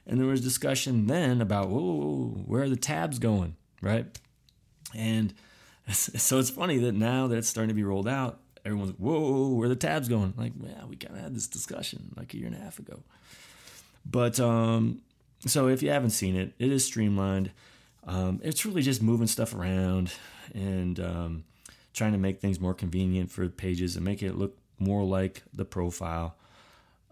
And 0.07 0.21
there 0.21 0.27
was 0.27 0.41
discussion 0.41 1.07
then 1.07 1.41
about, 1.41 1.69
whoa, 1.69 2.43
where 2.47 2.63
are 2.63 2.69
the 2.69 2.77
tabs 2.77 3.19
going, 3.19 3.57
right? 3.81 4.07
And 4.95 5.33
so 5.91 6.39
it's 6.39 6.51
funny 6.51 6.79
that 6.79 6.93
now 6.93 7.27
that 7.29 7.39
it's 7.39 7.49
starting 7.49 7.69
to 7.69 7.75
be 7.75 7.83
rolled 7.83 8.09
out, 8.09 8.41
everyone's 8.65 8.91
like, 8.91 8.99
whoa, 8.99 9.49
where 9.49 9.67
are 9.67 9.69
the 9.69 9.77
tabs 9.77 10.09
going? 10.09 10.35
Like, 10.37 10.53
yeah, 10.61 10.85
we 10.85 10.97
kind 10.97 11.17
of 11.17 11.23
had 11.23 11.35
this 11.35 11.47
discussion 11.47 12.13
like 12.17 12.35
a 12.35 12.37
year 12.37 12.47
and 12.47 12.57
a 12.57 12.61
half 12.61 12.79
ago. 12.79 13.03
But 14.05 14.39
um, 14.39 15.01
so 15.47 15.69
if 15.69 15.83
you 15.83 15.91
haven't 15.91 16.11
seen 16.11 16.37
it, 16.37 16.53
it 16.59 16.71
is 16.71 16.85
streamlined. 16.85 17.53
Um, 18.07 18.41
it's 18.45 18.65
really 18.67 18.83
just 18.83 19.03
moving 19.03 19.27
stuff 19.27 19.55
around 19.55 20.13
and 20.55 21.01
um, 21.01 21.45
trying 21.93 22.13
to 22.13 22.19
make 22.19 22.41
things 22.41 22.61
more 22.61 22.75
convenient 22.75 23.31
for 23.31 23.49
pages 23.49 23.97
and 23.97 24.05
make 24.05 24.23
it 24.23 24.37
look 24.37 24.57
more 24.79 25.05
like 25.05 25.43
the 25.53 25.65
profile. 25.65 26.37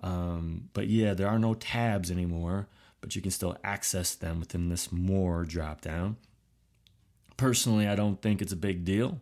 Um, 0.02 0.68
but 0.74 0.88
yeah, 0.88 1.14
there 1.14 1.28
are 1.28 1.38
no 1.38 1.54
tabs 1.54 2.10
anymore, 2.10 2.68
but 3.00 3.16
you 3.16 3.22
can 3.22 3.30
still 3.30 3.56
access 3.64 4.14
them 4.14 4.40
within 4.40 4.68
this 4.68 4.92
more 4.92 5.44
drop 5.44 5.80
down. 5.80 6.16
Personally, 7.36 7.88
I 7.88 7.94
don't 7.94 8.20
think 8.20 8.40
it's 8.40 8.52
a 8.52 8.56
big 8.56 8.84
deal 8.84 9.20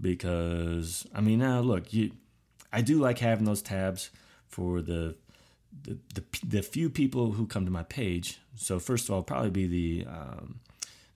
because 0.00 1.06
I 1.14 1.20
mean, 1.20 1.38
now 1.38 1.60
look, 1.60 1.92
you, 1.92 2.12
I 2.72 2.82
do 2.82 2.98
like 2.98 3.18
having 3.18 3.44
those 3.44 3.62
tabs 3.62 4.10
for 4.48 4.82
the 4.82 5.16
the, 5.82 5.98
the, 6.14 6.24
the 6.44 6.62
few 6.62 6.90
people 6.90 7.32
who 7.32 7.46
come 7.46 7.64
to 7.64 7.70
my 7.70 7.84
page. 7.84 8.40
So 8.56 8.78
first 8.78 9.08
of 9.08 9.14
all, 9.14 9.22
probably 9.22 9.50
be 9.50 9.66
the 9.66 10.06
um, 10.10 10.60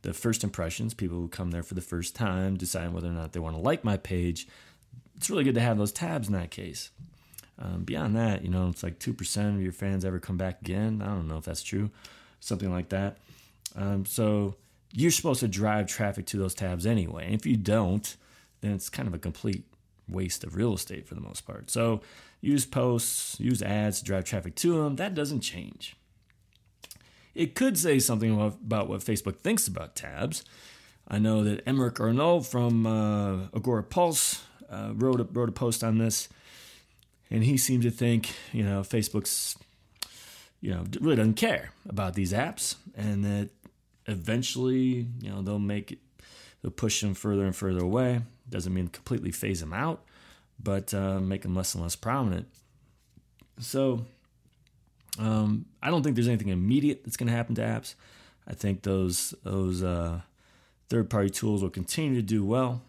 the 0.02 0.12
first 0.12 0.44
impressions, 0.44 0.94
people 0.94 1.16
who 1.16 1.28
come 1.28 1.50
there 1.50 1.62
for 1.62 1.74
the 1.74 1.80
first 1.80 2.14
time, 2.14 2.56
deciding 2.56 2.92
whether 2.92 3.08
or 3.08 3.12
not 3.12 3.32
they 3.32 3.40
want 3.40 3.56
to 3.56 3.62
like 3.62 3.84
my 3.84 3.96
page. 3.96 4.46
It's 5.22 5.30
really 5.30 5.44
good 5.44 5.54
to 5.54 5.60
have 5.60 5.78
those 5.78 5.92
tabs 5.92 6.26
in 6.26 6.34
that 6.34 6.50
case. 6.50 6.90
Um, 7.56 7.84
beyond 7.84 8.16
that, 8.16 8.42
you 8.42 8.48
know, 8.48 8.68
it's 8.68 8.82
like 8.82 8.98
two 8.98 9.14
percent 9.14 9.54
of 9.54 9.62
your 9.62 9.70
fans 9.70 10.04
ever 10.04 10.18
come 10.18 10.36
back 10.36 10.60
again. 10.60 11.00
I 11.00 11.06
don't 11.06 11.28
know 11.28 11.36
if 11.36 11.44
that's 11.44 11.62
true, 11.62 11.90
something 12.40 12.72
like 12.72 12.88
that. 12.88 13.18
Um, 13.76 14.04
so 14.04 14.56
you're 14.92 15.12
supposed 15.12 15.38
to 15.38 15.46
drive 15.46 15.86
traffic 15.86 16.26
to 16.26 16.38
those 16.38 16.56
tabs 16.56 16.86
anyway. 16.86 17.26
And 17.26 17.36
if 17.36 17.46
you 17.46 17.56
don't, 17.56 18.16
then 18.62 18.72
it's 18.72 18.90
kind 18.90 19.06
of 19.06 19.14
a 19.14 19.18
complete 19.18 19.62
waste 20.08 20.42
of 20.42 20.56
real 20.56 20.74
estate 20.74 21.06
for 21.06 21.14
the 21.14 21.20
most 21.20 21.46
part. 21.46 21.70
So 21.70 22.00
use 22.40 22.66
posts, 22.66 23.38
use 23.38 23.62
ads 23.62 24.00
to 24.00 24.04
drive 24.04 24.24
traffic 24.24 24.56
to 24.56 24.82
them. 24.82 24.96
That 24.96 25.14
doesn't 25.14 25.42
change. 25.42 25.94
It 27.32 27.54
could 27.54 27.78
say 27.78 28.00
something 28.00 28.40
about 28.40 28.88
what 28.88 29.02
Facebook 29.02 29.36
thinks 29.36 29.68
about 29.68 29.94
tabs. 29.94 30.42
I 31.06 31.20
know 31.20 31.44
that 31.44 31.64
Emeric 31.64 32.00
Ernoult 32.00 32.44
from 32.44 32.88
uh, 32.88 33.46
AgoraPulse 33.50 34.40
uh, 34.72 34.92
wrote, 34.94 35.20
a, 35.20 35.24
wrote 35.24 35.48
a 35.48 35.52
post 35.52 35.84
on 35.84 35.98
this, 35.98 36.28
and 37.30 37.44
he 37.44 37.56
seemed 37.56 37.82
to 37.82 37.90
think, 37.90 38.30
you 38.52 38.64
know, 38.64 38.80
Facebook's, 38.80 39.56
you 40.60 40.70
know, 40.70 40.84
really 41.00 41.16
doesn't 41.16 41.34
care 41.34 41.70
about 41.88 42.14
these 42.14 42.32
apps, 42.32 42.76
and 42.96 43.24
that 43.24 43.50
eventually, 44.06 45.06
you 45.20 45.30
know, 45.30 45.42
they'll 45.42 45.58
make 45.58 45.92
it, 45.92 45.98
they'll 46.62 46.72
push 46.72 47.00
them 47.00 47.14
further 47.14 47.44
and 47.44 47.54
further 47.54 47.80
away. 47.80 48.22
Doesn't 48.48 48.74
mean 48.74 48.88
completely 48.88 49.30
phase 49.30 49.60
them 49.60 49.72
out, 49.72 50.02
but 50.62 50.92
uh, 50.92 51.20
make 51.20 51.42
them 51.42 51.54
less 51.54 51.74
and 51.74 51.82
less 51.82 51.96
prominent. 51.96 52.46
So 53.58 54.04
um, 55.18 55.66
I 55.82 55.90
don't 55.90 56.02
think 56.02 56.16
there's 56.16 56.28
anything 56.28 56.48
immediate 56.48 57.04
that's 57.04 57.16
going 57.16 57.28
to 57.28 57.34
happen 57.34 57.54
to 57.56 57.62
apps. 57.62 57.94
I 58.46 58.54
think 58.54 58.82
those 58.82 59.34
those 59.44 59.82
uh, 59.82 60.22
third 60.88 61.08
party 61.08 61.30
tools 61.30 61.62
will 61.62 61.70
continue 61.70 62.16
to 62.16 62.22
do 62.22 62.44
well. 62.44 62.82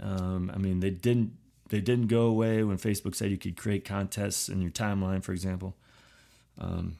Um, 0.00 0.50
I 0.54 0.58
mean, 0.58 0.80
they 0.80 0.90
didn't 0.90 1.32
they 1.68 1.80
didn't 1.80 2.06
go 2.08 2.22
away 2.22 2.62
when 2.62 2.78
Facebook 2.78 3.14
said 3.14 3.30
you 3.30 3.36
could 3.38 3.56
create 3.56 3.84
contests 3.84 4.48
in 4.48 4.62
your 4.62 4.70
timeline, 4.70 5.22
for 5.22 5.32
example. 5.32 5.74
Um, 6.58 6.96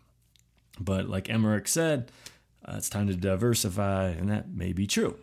but 0.78 1.08
like 1.08 1.24
Emeric 1.24 1.68
said, 1.68 2.10
uh, 2.64 2.74
it's 2.76 2.90
time 2.90 3.06
to 3.08 3.14
diversify, 3.14 4.08
and 4.08 4.28
that 4.30 4.50
may 4.50 4.72
be 4.72 4.86
true. 4.86 5.16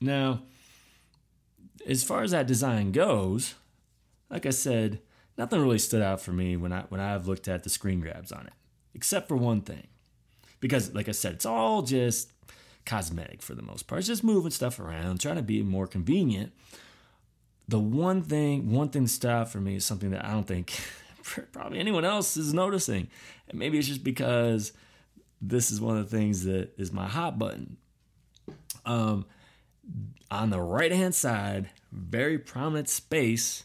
Now, 0.00 0.42
as 1.86 2.04
far 2.04 2.22
as 2.22 2.30
that 2.32 2.46
design 2.46 2.92
goes, 2.92 3.54
like 4.30 4.44
I 4.46 4.50
said, 4.50 5.00
nothing 5.38 5.60
really 5.60 5.78
stood 5.78 6.02
out 6.02 6.20
for 6.20 6.32
me 6.32 6.56
when 6.56 6.72
I 6.72 6.82
when 6.88 7.00
I've 7.00 7.26
looked 7.26 7.48
at 7.48 7.62
the 7.64 7.70
screen 7.70 8.00
grabs 8.00 8.32
on 8.32 8.46
it. 8.46 8.52
except 8.94 9.28
for 9.28 9.36
one 9.36 9.60
thing. 9.60 9.86
Because, 10.60 10.94
like 10.94 11.08
I 11.08 11.12
said, 11.12 11.34
it's 11.34 11.46
all 11.46 11.82
just 11.82 12.32
cosmetic 12.84 13.42
for 13.42 13.54
the 13.54 13.62
most 13.62 13.86
part. 13.86 14.00
It's 14.00 14.08
just 14.08 14.24
moving 14.24 14.50
stuff 14.50 14.78
around, 14.78 15.20
trying 15.20 15.36
to 15.36 15.42
be 15.42 15.62
more 15.62 15.86
convenient. 15.86 16.52
The 17.66 17.78
one 17.78 18.22
thing, 18.22 18.70
one 18.70 18.90
thing 18.90 19.04
to 19.04 19.10
stop 19.10 19.48
for 19.48 19.60
me 19.60 19.76
is 19.76 19.84
something 19.84 20.10
that 20.10 20.24
I 20.24 20.32
don't 20.32 20.46
think 20.46 20.72
probably 21.52 21.78
anyone 21.78 22.04
else 22.04 22.36
is 22.36 22.52
noticing. 22.52 23.08
And 23.48 23.58
maybe 23.58 23.78
it's 23.78 23.88
just 23.88 24.04
because 24.04 24.72
this 25.40 25.70
is 25.70 25.80
one 25.80 25.96
of 25.96 26.10
the 26.10 26.16
things 26.16 26.44
that 26.44 26.78
is 26.78 26.92
my 26.92 27.06
hot 27.06 27.38
button. 27.38 27.76
Um, 28.84 29.26
on 30.30 30.50
the 30.50 30.60
right 30.60 30.92
hand 30.92 31.14
side, 31.14 31.70
very 31.92 32.38
prominent 32.38 32.88
space, 32.88 33.64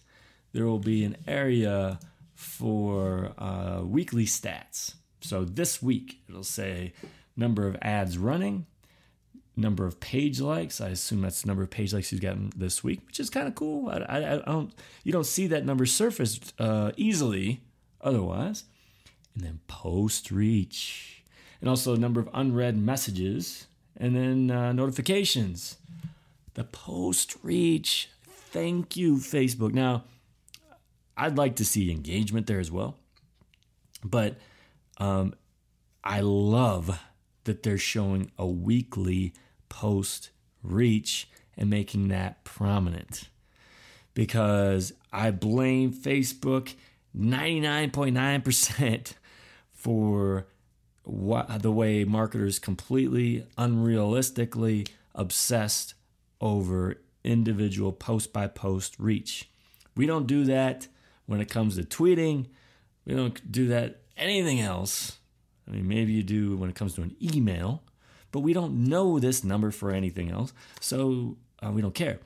there 0.53 0.65
will 0.65 0.79
be 0.79 1.03
an 1.03 1.17
area 1.27 1.99
for 2.35 3.33
uh, 3.38 3.81
weekly 3.83 4.25
stats. 4.25 4.95
So 5.21 5.43
this 5.43 5.81
week, 5.81 6.21
it'll 6.29 6.43
say 6.43 6.93
number 7.35 7.67
of 7.67 7.77
ads 7.81 8.17
running, 8.17 8.65
number 9.60 9.86
of 9.86 10.00
page 10.00 10.39
likes. 10.39 10.82
I 10.82 10.89
assume 10.89 11.22
that's 11.22 11.42
the 11.42 11.48
number 11.48 11.63
of 11.63 11.70
page 11.70 11.94
likes 11.94 12.10
he's 12.10 12.20
gotten 12.20 12.51
this 12.56 12.84
week, 12.84 13.01
which 13.06 13.20
is 13.20 13.30
kind 13.30 13.48
of 13.48 13.56
cool. 13.56 13.89
I, 13.89 13.98
I, 13.98 14.34
I, 14.34 14.38
don't, 14.46 14.74
you 15.04 15.12
don't 15.12 15.25
see 15.25 15.48
that 15.48 15.66
number 15.66 15.86
surfaced 15.86 16.54
uh, 16.60 16.92
easily 16.98 17.62
otherwise. 18.01 18.63
And 19.36 19.44
then 19.44 19.60
post 19.68 20.32
reach, 20.32 21.24
and 21.62 21.70
also 21.70 21.96
number 21.96 22.20
of 22.20 22.30
unread 22.34 22.78
messages, 22.78 23.68
and 23.96 24.16
then 24.16 24.51
uh, 24.51 24.74
notifications. 24.74 25.78
The 26.56 26.63
post 26.63 27.36
reach. 27.44 28.10
Thank 28.28 28.98
you, 28.98 29.18
Facebook. 29.18 29.74
Now, 29.74 30.04
I'd 31.16 31.38
like 31.38 31.56
to 31.58 31.66
see 31.66 31.92
engagement 31.92 32.48
there 32.48 32.60
as 32.60 32.72
well, 32.72 32.98
but 34.04 34.38
um, 34.98 35.36
I 36.04 36.22
love 36.22 37.00
that 37.44 37.63
they're 37.63 37.78
showing 37.78 38.32
a 38.38 38.46
weekly 38.46 39.34
post 39.69 40.31
reach 40.63 41.29
and 41.57 41.69
making 41.69 42.07
that 42.09 42.43
prominent 42.43 43.29
because 44.13 44.93
I 45.13 45.31
blame 45.31 45.93
Facebook 45.93 46.75
99.9% 47.17 49.13
for 49.71 50.47
what 51.03 51.61
the 51.61 51.71
way 51.71 52.03
marketers 52.03 52.59
completely 52.59 53.45
unrealistically 53.57 54.89
obsessed 55.15 55.93
over 56.41 56.97
individual 57.23 57.91
post 57.91 58.31
by 58.31 58.47
post 58.47 58.95
reach. 58.99 59.49
We 59.95 60.05
don't 60.05 60.27
do 60.27 60.43
that 60.45 60.88
when 61.25 61.41
it 61.41 61.49
comes 61.49 61.75
to 61.77 61.83
tweeting. 61.83 62.47
We 63.05 63.15
don't 63.15 63.51
do 63.51 63.67
that 63.67 64.01
anything 64.17 64.59
else. 64.59 65.17
I 65.67 65.71
mean, 65.71 65.88
maybe 65.88 66.13
you 66.13 66.23
do 66.23 66.57
when 66.57 66.69
it 66.69 66.75
comes 66.75 66.93
to 66.95 67.01
an 67.01 67.15
email, 67.21 67.83
but 68.31 68.41
we 68.41 68.53
don't 68.53 68.86
know 68.86 69.19
this 69.19 69.43
number 69.43 69.71
for 69.71 69.91
anything 69.91 70.29
else, 70.31 70.53
so 70.79 71.38
uh, 71.65 71.71
we 71.71 71.81
don't 71.81 71.95
care. 71.95 72.19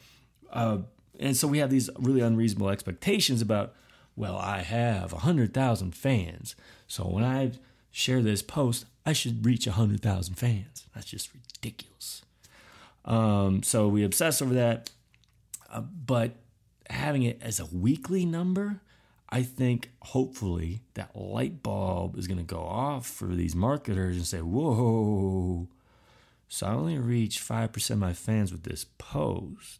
Uh, 0.51 0.79
and 1.19 1.37
so 1.37 1.47
we 1.47 1.59
have 1.59 1.69
these 1.69 1.89
really 1.97 2.21
unreasonable 2.21 2.69
expectations 2.69 3.41
about, 3.41 3.73
well, 4.15 4.37
I 4.37 4.61
have 4.61 5.11
100,000 5.13 5.95
fans, 5.95 6.55
so 6.87 7.03
when 7.03 7.23
I 7.23 7.51
share 7.91 8.21
this 8.21 8.41
post, 8.41 8.85
I 9.05 9.13
should 9.13 9.45
reach 9.45 9.67
100,000 9.67 10.35
fans. 10.35 10.85
That's 10.93 11.07
just 11.07 11.29
ridiculous. 11.33 12.23
Um, 13.05 13.63
so 13.63 13.87
we 13.87 14.03
obsess 14.03 14.41
over 14.41 14.53
that, 14.53 14.89
uh, 15.69 15.81
but 15.81 16.35
having 16.89 17.23
it 17.23 17.41
as 17.41 17.59
a 17.59 17.65
weekly 17.65 18.25
number, 18.25 18.81
I 19.29 19.43
think 19.43 19.89
hopefully 20.01 20.81
that 20.93 21.15
light 21.15 21.63
bulb 21.63 22.17
is 22.17 22.27
going 22.27 22.37
to 22.37 22.43
go 22.43 22.61
off 22.61 23.07
for 23.07 23.27
these 23.27 23.55
marketers 23.55 24.15
and 24.15 24.25
say, 24.25 24.39
whoa, 24.39 25.67
so 26.47 26.67
I 26.67 26.73
only 26.73 26.97
reached 26.97 27.47
5% 27.47 27.89
of 27.89 27.97
my 27.97 28.13
fans 28.13 28.51
with 28.51 28.63
this 28.63 28.85
post. 28.97 29.79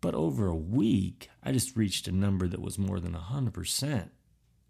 But 0.00 0.14
over 0.14 0.46
a 0.46 0.54
week, 0.54 1.30
I 1.42 1.50
just 1.52 1.76
reached 1.76 2.06
a 2.06 2.12
number 2.12 2.46
that 2.46 2.60
was 2.60 2.78
more 2.78 3.00
than 3.00 3.14
100% 3.14 4.10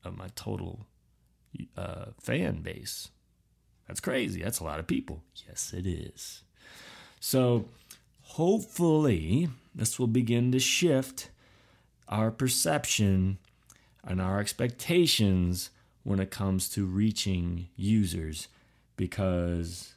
of 0.04 0.16
my 0.16 0.28
total 0.34 0.86
uh, 1.76 2.06
fan 2.20 2.62
base. 2.62 3.10
That's 3.86 4.00
crazy. 4.00 4.42
That's 4.42 4.60
a 4.60 4.64
lot 4.64 4.78
of 4.78 4.86
people. 4.86 5.22
Yes, 5.46 5.72
it 5.76 5.86
is. 5.86 6.42
So 7.20 7.66
hopefully, 8.22 9.48
this 9.74 9.98
will 9.98 10.06
begin 10.06 10.52
to 10.52 10.60
shift 10.60 11.30
our 12.08 12.30
perception 12.30 13.38
and 14.04 14.20
our 14.20 14.40
expectations 14.40 15.70
when 16.04 16.20
it 16.20 16.30
comes 16.30 16.68
to 16.70 16.86
reaching 16.86 17.68
users 17.76 18.48
because 18.96 19.94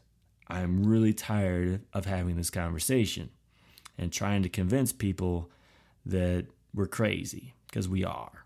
I'm 0.51 0.83
really 0.83 1.13
tired 1.13 1.81
of 1.93 2.05
having 2.05 2.35
this 2.35 2.49
conversation 2.49 3.29
and 3.97 4.11
trying 4.11 4.43
to 4.43 4.49
convince 4.49 4.91
people 4.91 5.49
that 6.05 6.47
we're 6.73 6.87
crazy 6.87 7.53
because 7.67 7.87
we 7.87 8.03
are 8.03 8.45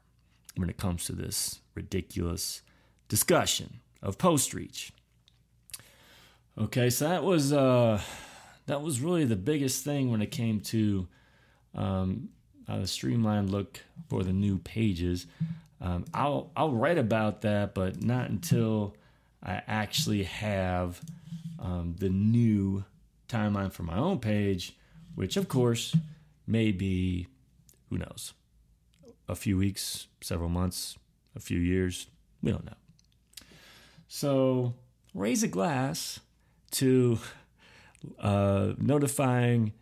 when 0.55 0.69
it 0.69 0.77
comes 0.77 1.05
to 1.05 1.13
this 1.13 1.61
ridiculous 1.73 2.61
discussion 3.09 3.79
of 4.03 4.19
post 4.19 4.53
reach. 4.53 4.93
Okay, 6.59 6.91
so 6.91 7.09
that 7.09 7.23
was 7.23 7.51
uh, 7.51 7.99
that 8.67 8.83
was 8.83 9.01
really 9.01 9.25
the 9.25 9.35
biggest 9.35 9.83
thing 9.83 10.11
when 10.11 10.21
it 10.21 10.29
came 10.29 10.59
to 10.59 11.07
um, 11.73 12.29
uh, 12.67 12.79
the 12.79 12.87
streamlined 12.87 13.49
look 13.49 13.81
for 14.09 14.23
the 14.23 14.31
new 14.31 14.59
pages. 14.59 15.25
Um, 15.81 16.05
I'll 16.13 16.51
I'll 16.55 16.71
write 16.71 16.99
about 16.99 17.41
that, 17.41 17.73
but 17.73 18.03
not 18.03 18.29
until 18.29 18.95
I 19.41 19.63
actually 19.67 20.23
have 20.23 21.01
um, 21.59 21.95
the 21.99 22.09
new 22.09 22.83
timeline 23.27 23.71
for 23.71 23.83
my 23.83 23.97
own 23.97 24.19
page, 24.19 24.77
which 25.15 25.37
of 25.37 25.47
course 25.47 25.95
may 26.47 26.71
be 26.71 27.27
who 27.89 27.97
knows 27.97 28.33
a 29.27 29.35
few 29.35 29.57
weeks, 29.57 30.07
several 30.21 30.49
months, 30.49 30.97
a 31.35 31.39
few 31.39 31.59
years. 31.59 32.07
We 32.41 32.51
don't 32.51 32.65
know. 32.65 32.73
So 34.07 34.73
raise 35.13 35.43
a 35.43 35.47
glass 35.47 36.19
to 36.71 37.19
uh, 38.19 38.73
notifying 38.77 39.73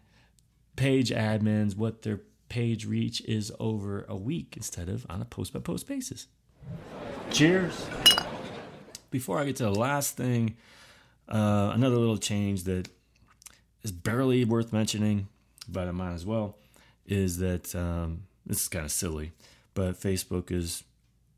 page 0.75 1.09
admins 1.09 1.75
what 1.75 2.01
their 2.03 2.21
page 2.49 2.85
reach 2.85 3.21
is 3.21 3.51
over 3.59 4.05
a 4.07 4.15
week 4.15 4.53
instead 4.55 4.89
of 4.89 5.05
on 5.09 5.21
a 5.21 5.25
post 5.25 5.53
by 5.53 5.59
post 5.59 5.87
basis. 5.87 6.27
Cheers. 7.31 7.87
Before 9.11 9.39
I 9.39 9.45
get 9.45 9.57
to 9.57 9.63
the 9.63 9.75
last 9.75 10.15
thing, 10.17 10.55
uh, 11.29 11.71
another 11.73 11.97
little 11.97 12.17
change 12.17 12.63
that 12.63 12.89
is 13.81 13.91
barely 13.91 14.45
worth 14.45 14.71
mentioning, 14.71 15.27
but 15.67 15.87
I 15.87 15.91
might 15.91 16.13
as 16.13 16.25
well, 16.25 16.57
is 17.05 17.37
that 17.39 17.73
um, 17.75 18.23
this 18.45 18.61
is 18.61 18.67
kind 18.67 18.85
of 18.85 18.91
silly, 18.91 19.31
but 19.73 19.99
Facebook 19.99 20.51
is 20.51 20.83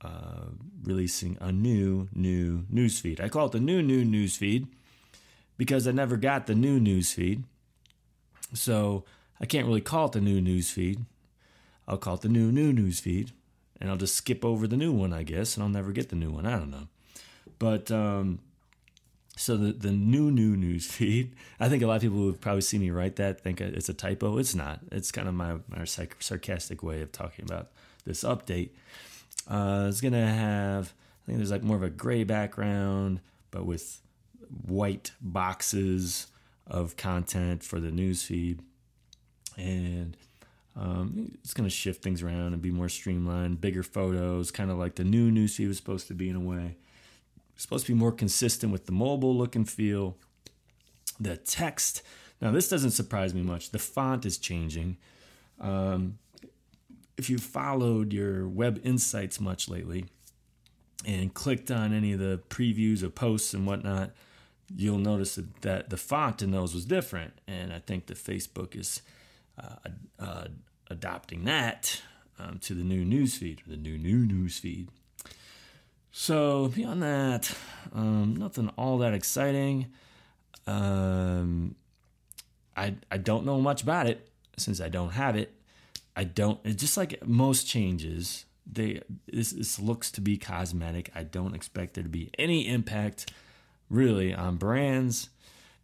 uh, 0.02 0.46
releasing 0.84 1.38
a 1.42 1.52
new, 1.52 2.08
new 2.14 2.64
newsfeed. 2.72 3.20
I 3.20 3.30
call 3.30 3.48
it 3.48 3.54
the 3.54 3.60
new, 3.60 3.82
new 3.82 4.04
newsfeed 4.04 4.68
because 5.58 5.88
I 5.88 5.92
never 5.92 6.18
got 6.18 6.46
the 6.48 6.56
new 6.56 6.80
newsfeed. 6.80 7.44
So 8.54 9.06
I 9.40 9.46
can't 9.46 9.66
really 9.68 9.82
call 9.82 10.06
it 10.08 10.12
the 10.12 10.22
new 10.22 10.42
newsfeed. 10.42 11.06
I'll 11.88 11.98
call 11.98 12.16
it 12.16 12.22
the 12.22 12.30
new 12.30 12.52
new 12.52 12.74
newsfeed. 12.74 13.32
and 13.80 13.90
I'll 13.90 13.98
just 13.98 14.16
skip 14.16 14.44
over 14.46 14.68
the 14.68 14.78
new 14.78 14.92
one, 14.92 15.14
I 15.14 15.24
guess, 15.24 15.56
and 15.56 15.64
I'll 15.64 15.70
never 15.70 15.92
get 15.92 16.10
the 16.10 16.16
new 16.16 16.32
one. 16.32 16.46
I 16.46 16.58
don't 16.58 16.72
know, 16.72 16.88
but 17.60 17.92
um, 17.92 18.40
so 19.36 19.58
the 19.58 19.72
the 19.72 19.92
new 19.92 20.32
new 20.32 20.56
news 20.56 20.86
feed. 20.86 21.36
I 21.60 21.70
think 21.70 21.84
a 21.84 21.88
lot 21.88 21.98
of 21.98 22.02
people 22.02 22.18
who 22.18 22.34
probably 22.34 22.62
see 22.62 22.78
me 22.78 22.90
write 22.90 23.18
that 23.18 23.42
think 23.42 23.62
it's 23.62 23.90
a 23.90 23.94
typo. 23.94 24.38
It's 24.38 24.56
not. 24.56 24.80
It's 24.92 25.12
kind 25.12 25.28
of 25.28 25.34
my 25.34 25.58
my 25.68 25.86
sarcastic 25.86 26.84
way 26.84 27.02
of 27.02 27.12
talking 27.12 27.46
about 27.46 27.72
this 28.06 28.24
update. 28.24 28.70
Uh, 29.48 29.88
it's 29.90 30.02
gonna 30.02 30.28
have. 30.28 30.94
I 31.24 31.26
think 31.26 31.40
there's 31.40 31.52
like 31.52 31.64
more 31.64 31.78
of 31.78 31.84
a 31.84 31.90
gray 31.90 32.24
background, 32.24 33.20
but 33.52 33.66
with 33.66 34.00
white 34.66 35.12
boxes 35.22 36.28
of 36.68 36.98
content 36.98 37.64
for 37.64 37.80
the 37.80 37.92
news 37.92 38.24
feed 38.24 38.60
and 39.58 40.18
um, 40.76 41.32
it's 41.44 41.54
to 41.54 41.70
shift 41.70 42.04
things 42.04 42.22
around 42.22 42.54
and 42.54 42.62
be 42.62 42.72
more 42.72 42.90
streamlined, 42.90 43.62
bigger 43.62 43.84
photos, 43.84 44.52
kind 44.52 44.70
of 44.70 44.78
like 44.78 44.96
the 44.96 45.04
new 45.04 45.32
newsfeed 45.32 45.68
was 45.68 45.78
supposed 45.78 46.08
to 46.08 46.14
be 46.14 46.30
in 46.30 46.36
a 46.36 46.40
way. 46.40 46.76
Supposed 47.58 47.86
to 47.86 47.94
be 47.94 47.98
more 47.98 48.12
consistent 48.12 48.72
with 48.72 48.86
the 48.86 48.92
mobile 48.92 49.36
look 49.36 49.56
and 49.56 49.70
feel. 49.70 50.18
The 51.20 51.38
text, 51.38 52.02
now 52.42 52.52
this 52.52 52.68
doesn't 52.68 52.92
surprise 52.92 53.34
me 53.34 53.42
much. 53.42 53.72
The 53.72 53.80
font 53.80 54.26
is 54.26 54.38
changing. 54.38 54.98
Um, 55.60 56.18
if 57.18 57.30
you 57.30 57.38
followed 57.38 58.12
your 58.12 58.48
web 58.48 58.82
insights 58.84 59.40
much 59.40 59.70
lately 59.70 60.06
and 61.06 61.34
clicked 61.34 61.72
on 61.72 61.94
any 61.94 62.12
of 62.12 62.20
the 62.20 62.42
previews 62.50 63.04
of 63.04 63.16
posts 63.16 63.54
and 63.54 63.66
whatnot, 63.66 64.12
you'll 64.76 64.98
notice 64.98 65.40
that, 65.62 65.90
the 65.90 65.98
font 65.98 66.42
in 66.42 66.52
those 66.52 66.74
was 66.74 66.86
different. 66.86 67.34
And 67.48 67.72
I 67.72 67.80
think 67.80 68.08
that 68.08 68.18
Facebook 68.18 68.76
is 68.76 69.02
uh, 69.58 69.90
uh, 70.20 70.48
adopting 70.90 71.46
that 71.46 72.02
um, 72.40 72.60
to 72.60 72.74
the 72.74 72.84
new 72.84 73.06
newsfeed, 73.06 73.60
the 73.66 73.78
new 73.78 73.98
new 73.98 74.26
news 74.26 74.60
feed. 74.60 74.90
So 76.18 76.70
beyond 76.70 77.04
that, 77.04 77.54
um, 77.94 78.38
nothing 78.38 78.70
all 78.78 79.00
that 79.00 79.14
exciting. 79.14 79.88
Um, 80.66 81.76
I 82.76 82.96
I 83.12 83.18
don't 83.18 83.46
know 83.46 83.60
much 83.60 83.84
about 83.84 84.08
it 84.08 84.30
since 84.56 84.80
I 84.80 84.88
don't 84.88 85.10
have 85.10 85.36
it. 85.36 85.54
I 86.16 86.24
don't. 86.24 86.58
It's 86.64 86.80
just 86.82 86.96
like 86.96 87.28
most 87.28 87.68
changes. 87.68 88.46
They 88.66 89.02
this, 89.28 89.52
this 89.52 89.78
looks 89.78 90.10
to 90.12 90.22
be 90.22 90.38
cosmetic. 90.38 91.12
I 91.14 91.24
don't 91.24 91.54
expect 91.54 91.96
there 91.96 92.04
to 92.04 92.10
be 92.10 92.32
any 92.40 92.66
impact 92.66 93.34
really 93.90 94.34
on 94.34 94.56
brands, 94.56 95.28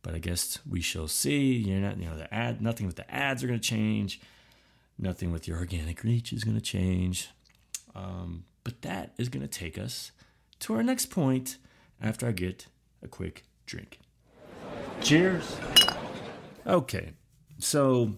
but 0.02 0.16
I 0.16 0.20
guess 0.20 0.60
we 0.68 0.80
shall 0.80 1.10
see. 1.10 1.56
You're 1.56 1.82
not, 1.82 1.98
you 1.98 2.06
know, 2.06 2.16
the 2.18 2.34
ad, 2.34 2.62
nothing 2.62 2.88
with 2.88 2.96
the 2.96 3.14
ads 3.14 3.44
are 3.44 3.48
going 3.48 3.60
to 3.60 3.70
change. 3.70 4.22
Nothing 4.98 5.34
with 5.34 5.46
your 5.46 5.58
organic 5.58 6.06
reach 6.06 6.32
is 6.32 6.46
going 6.46 6.56
to 6.56 6.62
change. 6.62 7.28
Um, 7.94 8.46
but 8.64 8.82
that 8.84 9.14
is 9.18 9.28
going 9.28 9.42
to 9.42 9.48
take 9.48 9.78
us 9.78 10.12
to 10.62 10.76
our 10.76 10.84
next 10.84 11.08
point 11.08 11.58
after 12.02 12.28
I 12.28 12.32
get 12.32 12.68
a 13.04 13.08
quick 13.08 13.44
drink. 13.66 14.00
Cheers. 15.02 15.58
Okay, 16.66 17.12
so 17.60 18.14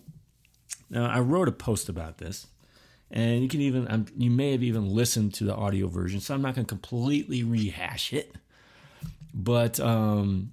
now 0.89 1.09
I 1.09 1.19
wrote 1.19 1.47
a 1.47 1.53
post 1.53 1.89
about 1.89 2.17
this, 2.17 2.47
and 3.09 3.41
you 3.41 3.47
can 3.47 3.61
even 3.61 3.89
um, 3.89 4.05
you 4.17 4.29
may 4.29 4.51
have 4.51 4.63
even 4.63 4.89
listened 4.89 5.33
to 5.35 5.45
the 5.45 5.55
audio 5.55 5.87
version, 5.87 6.19
so 6.19 6.33
I'm 6.33 6.41
not 6.41 6.55
going 6.55 6.65
to 6.65 6.69
completely 6.69 7.43
rehash 7.43 8.13
it. 8.13 8.35
But 9.33 9.79
um, 9.79 10.51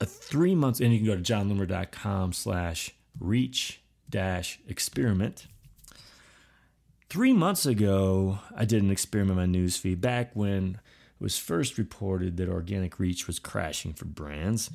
a 0.00 0.06
three 0.06 0.54
months, 0.54 0.80
and 0.80 0.92
you 0.92 0.98
can 0.98 1.06
go 1.06 1.16
to 1.16 1.22
jonloomer.com 1.22 2.34
slash 2.34 2.90
reach 3.18 3.80
dash 4.08 4.60
experiment 4.68 5.46
Three 7.08 7.32
months 7.32 7.66
ago, 7.66 8.40
I 8.54 8.64
did 8.64 8.82
an 8.82 8.90
experiment 8.90 9.38
on 9.38 9.52
my 9.52 9.58
newsfeed 9.58 10.00
back 10.00 10.30
when 10.34 10.80
it 11.20 11.22
was 11.22 11.38
first 11.38 11.78
reported 11.78 12.36
that 12.36 12.48
organic 12.48 12.98
reach 12.98 13.26
was 13.26 13.38
crashing 13.38 13.92
for 13.92 14.06
brands. 14.06 14.70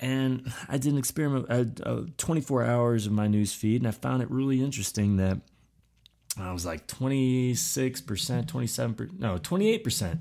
And 0.00 0.52
I 0.68 0.78
did 0.78 0.92
an 0.92 0.98
experiment, 0.98 1.46
uh, 1.48 1.88
uh, 1.88 2.02
24 2.18 2.64
hours 2.64 3.06
of 3.06 3.12
my 3.12 3.28
newsfeed, 3.28 3.76
and 3.76 3.86
I 3.86 3.92
found 3.92 4.22
it 4.22 4.30
really 4.30 4.60
interesting 4.60 5.16
that 5.18 5.38
I 6.36 6.52
was 6.52 6.66
like 6.66 6.88
26%, 6.88 7.54
27%, 8.46 9.18
no, 9.20 9.38
28% 9.38 10.18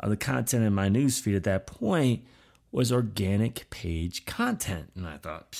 of 0.00 0.10
the 0.10 0.16
content 0.16 0.64
in 0.64 0.72
my 0.72 0.88
newsfeed 0.88 1.36
at 1.36 1.44
that 1.44 1.66
point 1.66 2.24
was 2.70 2.90
organic 2.90 3.68
page 3.68 4.24
content. 4.24 4.90
And 4.96 5.06
I 5.06 5.18
thought, 5.18 5.54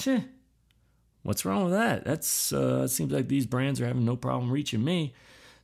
What's 1.23 1.45
wrong 1.45 1.65
with 1.65 1.73
that? 1.73 2.05
That's 2.05 2.53
uh, 2.53 2.83
it 2.85 2.89
seems 2.89 3.13
like 3.13 3.29
these 3.29 3.47
brands 3.47 3.81
are 3.81 3.87
having 3.87 4.05
no 4.05 4.17
problem 4.17 4.51
reaching 4.51 4.85
me. 4.85 5.15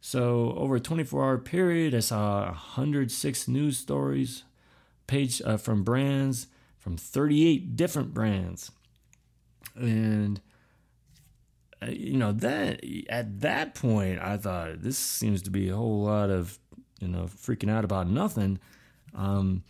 So 0.01 0.55
over 0.57 0.77
a 0.77 0.81
24-hour 0.81 1.39
period, 1.39 1.93
I 1.93 2.01
saw 2.01 2.45
106 2.45 3.49
news 3.49 3.79
stories, 3.79 4.45
page 5.09 5.43
uh, 5.45 5.57
from 5.57 5.83
brands 5.83 6.47
from 6.89 6.97
38 6.97 7.77
different 7.77 8.15
brands, 8.15 8.71
and 9.75 10.41
uh, 11.83 11.91
you 11.91 12.17
know 12.17 12.33
that 12.33 12.83
at 13.11 13.41
that 13.41 13.75
point, 13.75 14.21
I 14.21 14.39
thought 14.39 14.81
this 14.81 14.97
seems 14.97 15.43
to 15.43 15.51
be 15.51 15.69
a 15.69 15.77
whole 15.77 16.05
lot 16.05 16.31
of 16.31 16.59
you 17.01 17.09
know 17.09 17.25
freaking 17.25 17.71
out 17.71 17.85
about 17.85 18.09
nothing. 18.09 18.59
Um, 19.15 19.65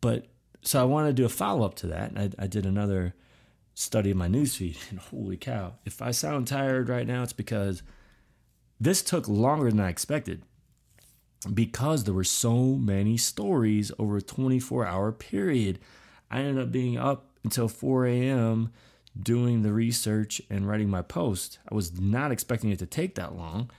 but 0.00 0.28
so 0.62 0.80
I 0.80 0.84
wanted 0.84 1.08
to 1.08 1.14
do 1.14 1.26
a 1.26 1.28
follow 1.28 1.66
up 1.66 1.74
to 1.76 1.88
that. 1.88 2.12
I, 2.16 2.30
I 2.38 2.46
did 2.46 2.64
another 2.64 3.14
study 3.74 4.12
my 4.12 4.28
newsfeed, 4.28 4.76
and 4.90 4.98
holy 4.98 5.36
cow, 5.36 5.74
if 5.84 6.02
I 6.02 6.10
sound 6.10 6.46
tired 6.46 6.88
right 6.88 7.06
now, 7.06 7.22
it's 7.22 7.32
because 7.32 7.82
this 8.80 9.02
took 9.02 9.28
longer 9.28 9.70
than 9.70 9.80
I 9.80 9.88
expected 9.88 10.42
because 11.52 12.04
there 12.04 12.14
were 12.14 12.24
so 12.24 12.74
many 12.74 13.16
stories 13.16 13.90
over 13.98 14.18
a 14.18 14.22
24 14.22 14.86
hour 14.86 15.12
period. 15.12 15.78
I 16.30 16.40
ended 16.40 16.62
up 16.62 16.72
being 16.72 16.98
up 16.98 17.30
until 17.44 17.68
4 17.68 18.06
a.m. 18.06 18.72
doing 19.20 19.62
the 19.62 19.72
research 19.72 20.40
and 20.48 20.68
writing 20.68 20.88
my 20.88 21.02
post. 21.02 21.58
I 21.70 21.74
was 21.74 21.98
not 22.00 22.30
expecting 22.30 22.70
it 22.70 22.78
to 22.78 22.86
take 22.86 23.16
that 23.16 23.36
long. 23.36 23.70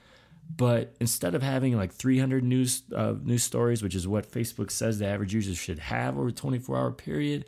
But 0.56 0.94
instead 1.00 1.34
of 1.34 1.42
having 1.42 1.74
like 1.74 1.90
300 1.90 2.44
news 2.44 2.82
uh, 2.94 3.14
news 3.22 3.42
stories, 3.42 3.82
which 3.82 3.94
is 3.94 4.06
what 4.06 4.30
Facebook 4.30 4.70
says 4.70 4.98
the 4.98 5.06
average 5.06 5.32
user 5.32 5.54
should 5.54 5.78
have 5.78 6.18
over 6.18 6.28
a 6.28 6.32
24 6.32 6.76
hour 6.76 6.90
period, 6.92 7.46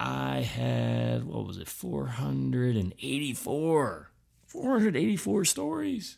I 0.00 0.40
had, 0.40 1.22
what 1.24 1.46
was 1.46 1.58
it, 1.58 1.68
484. 1.68 4.10
484 4.46 5.44
stories. 5.44 6.16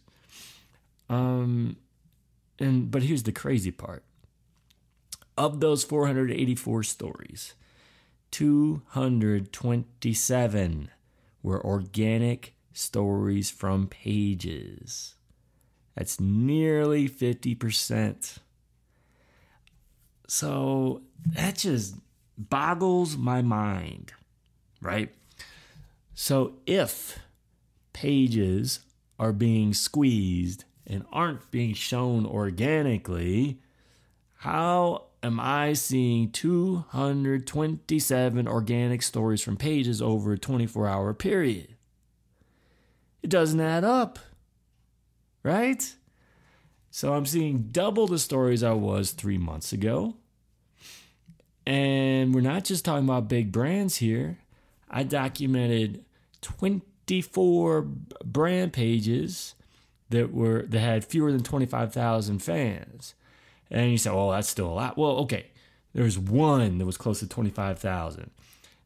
Um, 1.11 1.77
and 2.61 2.89
but 2.91 3.03
here's 3.03 3.25
the 3.25 3.33
crazy 3.33 3.73
part. 3.73 4.05
Of 5.37 5.61
those 5.61 5.83
484 5.83 6.85
stories, 6.85 7.55
227 8.31 10.91
were 11.43 11.67
organic 11.67 12.55
stories 12.73 13.51
from 13.51 13.89
pages. 13.89 15.17
That's 15.97 16.21
nearly 16.21 17.09
50%. 17.09 18.39
So 20.29 21.03
that 21.27 21.57
just 21.57 21.97
boggles 22.37 23.17
my 23.17 23.43
mind, 23.43 24.13
right? 24.81 25.15
So 26.15 26.55
if 26.67 27.21
pages 27.93 28.81
are 29.19 29.33
being 29.33 29.75
squeezed 29.75 30.65
and 30.87 31.05
aren't 31.13 31.51
being 31.51 31.75
shown 31.75 32.25
organically, 32.27 33.61
how 34.39 35.07
am 35.23 35.39
I 35.39 35.75
seeing 35.75 36.31
227 36.31 38.49
organic 38.49 39.03
stories 39.03 39.43
from 39.43 39.57
pages 39.57 40.03
over 40.03 40.33
a 40.33 40.39
24 40.39 40.89
hour 40.89 41.15
period? 41.15 41.77
It 43.23 43.31
doesn't 43.31 43.61
add 43.61 43.85
up, 43.85 44.19
right? 45.45 45.95
So 46.91 47.15
I'm 47.15 47.27
seeing 47.27 47.69
double 47.71 48.07
the 48.07 48.19
stories 48.19 48.63
I 48.63 48.73
was 48.73 49.13
three 49.13 49.39
months 49.39 49.73
ago. 49.73 50.17
And 51.67 52.35
we're 52.35 52.41
not 52.41 52.65
just 52.65 52.85
talking 52.85 53.05
about 53.05 53.29
big 53.29 53.53
brands 53.53 53.97
here. 53.97 54.39
I 54.91 55.05
documented 55.05 56.05
24 56.41 57.83
brand 58.25 58.73
pages 58.73 59.55
that 60.11 60.33
were 60.33 60.63
that 60.63 60.81
had 60.81 61.05
fewer 61.05 61.33
than 61.33 61.43
25,000 61.43 62.41
fans. 62.41 63.15
And 63.71 63.91
you 63.91 63.99
say, 63.99 64.11
"Well, 64.11 64.31
that's 64.31 64.49
still 64.49 64.69
a 64.69 64.75
lot." 64.75 64.99
Well, 64.99 65.13
okay. 65.21 65.47
There 65.95 66.05
was 66.05 66.19
one 66.19 66.79
that 66.79 66.87
was 66.87 66.97
close 66.97 67.21
to 67.21 67.29
25,000. 67.29 68.31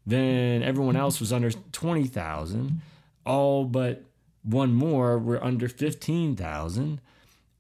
Then 0.06 0.62
everyone 0.62 0.96
else 0.96 1.20
was 1.20 1.32
under 1.32 1.50
20,000. 1.50 2.80
All 3.24 3.64
but 3.64 4.04
one 4.42 4.72
more 4.74 5.18
were 5.18 5.42
under 5.42 5.68
15,000 5.68 7.00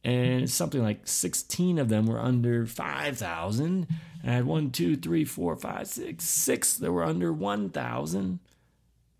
and 0.04 0.48
something 0.48 0.82
like 0.82 1.06
16 1.06 1.78
of 1.78 1.88
them 1.88 2.06
were 2.06 2.20
under 2.20 2.66
5,000. 2.66 3.86
I 4.24 4.30
had 4.30 4.44
one, 4.44 4.70
two, 4.70 4.96
three, 4.96 5.24
four, 5.24 5.56
five, 5.56 5.88
six, 5.88 6.24
six 6.24 6.76
that 6.76 6.92
were 6.92 7.04
under 7.04 7.32
1,000. 7.32 8.38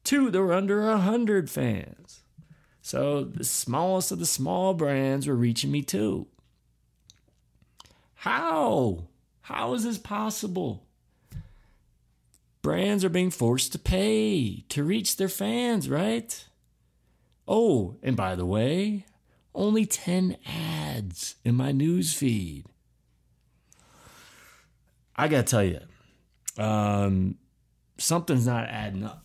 Two 0.05 0.31
that 0.31 0.41
were 0.41 0.53
under 0.53 0.87
100 0.87 1.51
fans. 1.51 2.23
So 2.83 3.25
the 3.25 3.43
smallest 3.43 4.13
of 4.13 4.21
the 4.21 4.27
small 4.27 4.75
brands 4.75 5.27
were 5.27 5.35
reaching 5.35 5.73
me 5.73 5.83
too. 5.83 6.29
How? 8.15 9.09
How 9.41 9.75
is 9.75 9.85
this 9.85 9.99
possible? 9.99 10.87
Brands 12.63 13.05
are 13.05 13.09
being 13.09 13.31
forced 13.31 13.73
to 13.73 13.79
pay 13.79 14.65
to 14.69 14.83
reach 14.83 15.17
their 15.17 15.29
fans, 15.29 15.89
right? 15.89 16.45
Oh, 17.47 17.97
and 18.03 18.17
by 18.17 18.35
the 18.35 18.47
way, 18.47 19.07
only 19.57 19.87
10 19.87 20.37
ads 20.47 21.37
in 21.45 21.55
my 21.55 21.73
news 21.73 22.15
feed. 22.15 22.67
I 25.17 25.29
got 25.29 25.47
to 25.47 25.51
tell 25.51 25.65
you, 25.65 25.81
um, 26.63 27.37
something's 27.99 28.47
not 28.47 28.69
adding 28.69 29.05
up 29.05 29.25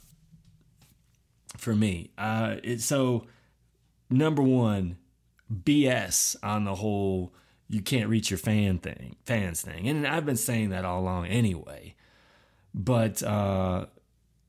for 1.58 1.76
me. 1.76 2.12
Uh, 2.18 2.56
it, 2.64 2.82
so, 2.82 3.28
number 4.10 4.42
one, 4.42 4.98
BS 5.54 6.38
on 6.42 6.64
the 6.64 6.76
whole 6.76 7.34
you 7.72 7.82
can't 7.82 8.10
reach 8.10 8.30
your 8.30 8.38
fan 8.38 8.80
thing, 8.80 9.16
fans 9.26 9.62
thing. 9.62 9.88
And 9.88 10.06
I've 10.06 10.26
been 10.26 10.36
saying 10.36 10.72
that 10.72 10.84
all 10.84 11.00
along 11.00 11.28
anyway. 11.28 11.96
But 12.74 13.24
uh, 13.24 13.86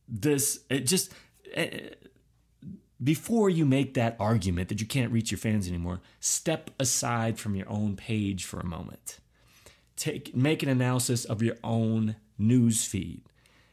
this, 0.08 0.58
it 0.68 0.80
just, 0.80 1.12
it, 1.44 2.11
before 3.02 3.50
you 3.50 3.64
make 3.64 3.94
that 3.94 4.16
argument 4.20 4.68
that 4.68 4.80
you 4.80 4.86
can't 4.86 5.12
reach 5.12 5.30
your 5.30 5.38
fans 5.38 5.66
anymore, 5.66 6.00
step 6.20 6.70
aside 6.78 7.38
from 7.38 7.56
your 7.56 7.68
own 7.68 7.96
page 7.96 8.44
for 8.44 8.60
a 8.60 8.66
moment. 8.66 9.18
Take 9.96 10.34
make 10.34 10.62
an 10.62 10.68
analysis 10.68 11.24
of 11.24 11.42
your 11.42 11.56
own 11.62 12.16
news 12.38 12.84
feed. 12.84 13.22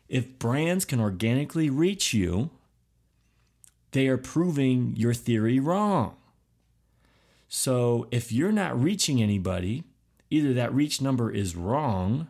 If 0.08 0.39
brands 0.39 0.86
can 0.86 1.00
organically 1.00 1.70
reach 1.70 2.13
you, 2.13 2.50
they 3.92 4.08
are 4.08 4.18
proving 4.18 4.94
your 4.96 5.13
theory 5.13 5.60
wrong. 5.60 6.15
So 7.48 8.08
if 8.12 8.32
you're 8.32 8.52
not 8.52 8.82
reaching 8.82 9.22
anybody, 9.22 9.84
either 10.30 10.54
that 10.54 10.74
reach 10.74 11.02
number 11.02 11.32
is 11.32 11.56
wrong 11.56 12.28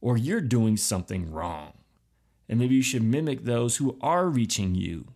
or 0.00 0.16
you're 0.16 0.40
doing 0.40 0.76
something 0.76 1.30
wrong. 1.30 1.72
And 2.48 2.58
maybe 2.58 2.76
you 2.76 2.82
should 2.82 3.02
mimic 3.02 3.44
those 3.44 3.76
who 3.76 3.96
are 4.00 4.28
reaching 4.28 4.74
you. 4.74 5.06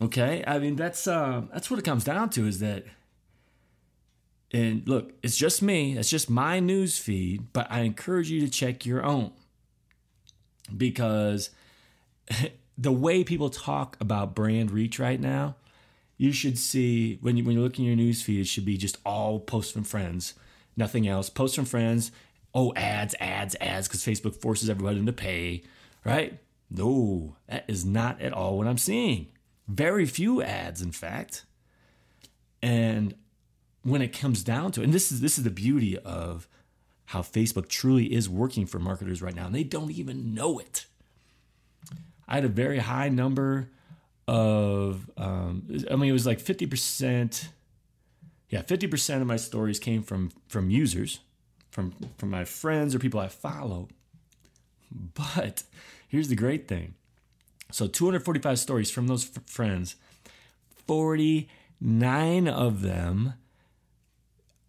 Okay? 0.00 0.44
I 0.46 0.58
mean, 0.58 0.76
that's 0.76 1.06
uh, 1.06 1.42
that's 1.52 1.70
what 1.70 1.78
it 1.78 1.84
comes 1.84 2.04
down 2.04 2.30
to 2.30 2.46
is 2.46 2.58
that 2.60 2.84
and 4.52 4.86
look, 4.86 5.12
it's 5.22 5.36
just 5.36 5.60
me, 5.60 5.98
it's 5.98 6.10
just 6.10 6.30
my 6.30 6.60
news 6.60 6.98
feed, 6.98 7.52
but 7.52 7.66
I 7.70 7.80
encourage 7.80 8.30
you 8.30 8.40
to 8.40 8.48
check 8.48 8.86
your 8.86 9.04
own. 9.04 9.32
Because 10.74 11.50
the 12.78 12.92
way 12.92 13.24
people 13.24 13.50
talk 13.50 13.96
about 14.00 14.34
brand 14.34 14.70
reach 14.70 14.98
right 14.98 15.20
now, 15.20 15.56
you 16.16 16.32
should 16.32 16.58
see 16.58 17.18
when 17.20 17.36
you 17.36 17.44
when 17.44 17.54
you're 17.54 17.64
looking 17.64 17.84
at 17.84 17.88
your 17.88 17.96
news 17.96 18.22
feed, 18.22 18.40
it 18.40 18.46
should 18.46 18.64
be 18.64 18.76
just 18.76 18.98
all 19.04 19.38
posts 19.40 19.72
from 19.72 19.84
friends, 19.84 20.34
nothing 20.76 21.06
else. 21.06 21.28
Posts 21.28 21.56
from 21.56 21.66
friends. 21.66 22.10
Oh, 22.54 22.72
ads, 22.74 23.14
ads, 23.20 23.54
ads, 23.60 23.86
because 23.86 24.00
Facebook 24.00 24.34
forces 24.34 24.70
everybody 24.70 25.04
to 25.04 25.12
pay, 25.12 25.62
right? 26.06 26.38
No, 26.70 27.36
that 27.48 27.66
is 27.68 27.84
not 27.84 28.22
at 28.22 28.32
all 28.32 28.56
what 28.56 28.66
I'm 28.66 28.78
seeing. 28.78 29.26
Very 29.68 30.06
few 30.06 30.42
ads, 30.42 30.80
in 30.80 30.92
fact. 30.92 31.44
And 32.62 33.14
when 33.82 34.02
it 34.02 34.12
comes 34.12 34.42
down 34.42 34.72
to 34.72 34.80
it, 34.80 34.84
and 34.84 34.92
this 34.92 35.12
is 35.12 35.20
this 35.20 35.38
is 35.38 35.44
the 35.44 35.50
beauty 35.50 35.98
of 35.98 36.48
how 37.06 37.22
Facebook 37.22 37.68
truly 37.68 38.12
is 38.12 38.28
working 38.28 38.66
for 38.66 38.78
marketers 38.78 39.22
right 39.22 39.34
now, 39.34 39.46
and 39.46 39.54
they 39.54 39.64
don't 39.64 39.92
even 39.92 40.34
know 40.34 40.58
it. 40.58 40.86
I 42.26 42.34
had 42.34 42.44
a 42.44 42.48
very 42.48 42.78
high 42.78 43.08
number 43.08 43.70
of, 44.26 45.08
um, 45.16 45.68
I 45.88 45.94
mean, 45.94 46.10
it 46.10 46.12
was 46.12 46.26
like 46.26 46.40
fifty 46.40 46.66
percent. 46.66 47.48
Yeah, 48.50 48.62
fifty 48.62 48.86
percent 48.86 49.22
of 49.22 49.28
my 49.28 49.36
stories 49.36 49.78
came 49.78 50.02
from 50.02 50.30
from 50.48 50.70
users, 50.70 51.20
from 51.70 51.94
from 52.18 52.30
my 52.30 52.44
friends 52.44 52.94
or 52.94 52.98
people 52.98 53.20
I 53.20 53.28
follow. 53.28 53.88
But 54.90 55.62
here's 56.08 56.28
the 56.28 56.36
great 56.36 56.66
thing: 56.66 56.94
so 57.70 57.86
245 57.86 58.58
stories 58.58 58.90
from 58.90 59.06
those 59.06 59.24
f- 59.24 59.42
friends, 59.46 59.96
49 60.86 62.48
of 62.48 62.82
them 62.82 63.34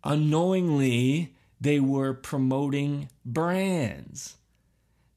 unknowingly 0.03 1.35
they 1.59 1.79
were 1.79 2.13
promoting 2.13 3.09
brands. 3.25 4.37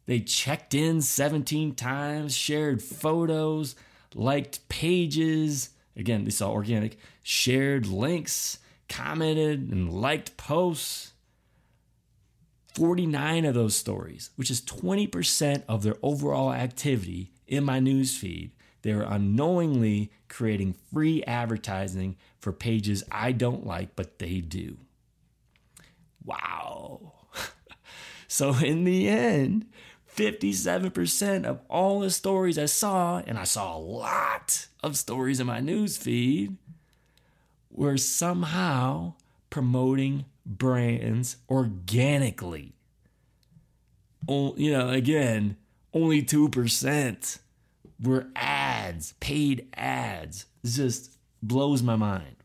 They 0.07 0.21
checked 0.21 0.75
in 0.75 1.01
17 1.03 1.75
times, 1.75 2.37
shared 2.37 2.83
photos, 2.83 3.77
liked 4.15 4.69
pages. 4.69 5.71
Again, 5.97 6.25
they 6.25 6.31
saw 6.31 6.51
organic, 6.51 6.99
shared 7.23 7.87
links, 7.87 8.59
commented, 8.89 9.71
and 9.71 9.93
liked 9.93 10.37
posts. 10.37 11.13
49 12.75 13.45
of 13.45 13.55
those 13.55 13.77
stories, 13.77 14.31
which 14.37 14.51
is 14.51 14.61
20% 14.63 15.65
of 15.69 15.83
their 15.83 15.97
overall 16.03 16.53
activity 16.53 17.33
in 17.51 17.65
my 17.65 17.81
newsfeed, 17.81 18.53
they're 18.83 19.03
unknowingly 19.03 20.11
creating 20.29 20.77
free 20.93 21.23
advertising 21.25 22.17
for 22.39 22.53
pages 22.53 23.05
I 23.11 23.33
don't 23.33 23.67
like, 23.67 23.95
but 23.97 24.19
they 24.19 24.41
do. 24.41 24.79
Wow. 26.25 27.13
so, 28.29 28.55
in 28.55 28.85
the 28.85 29.09
end, 29.09 29.67
57% 30.17 31.45
of 31.45 31.61
all 31.69 32.01
the 32.01 32.11
stories 32.11 32.59
I 32.59 32.67
saw, 32.67 33.19
and 33.27 33.37
I 33.37 33.45
saw 33.45 33.77
a 33.77 33.79
lot 33.79 34.69
of 34.83 34.97
stories 34.97 35.41
in 35.41 35.47
my 35.47 35.61
news 35.61 35.97
feed, 35.99 36.57
were 37.71 37.99
somehow 37.99 39.15
promoting 39.51 40.25
brands 40.47 41.37
organically. 41.49 42.75
Oh, 44.29 44.55
you 44.57 44.73
know, 44.73 44.91
again, 44.91 45.57
only 45.93 46.23
2% 46.23 47.39
were 48.03 48.27
ads, 48.37 49.15
paid 49.21 49.69
ads. 49.75 50.47
It 50.65 50.69
just 50.69 51.17
blows 51.43 51.83
my 51.83 51.97
mind. 51.97 52.37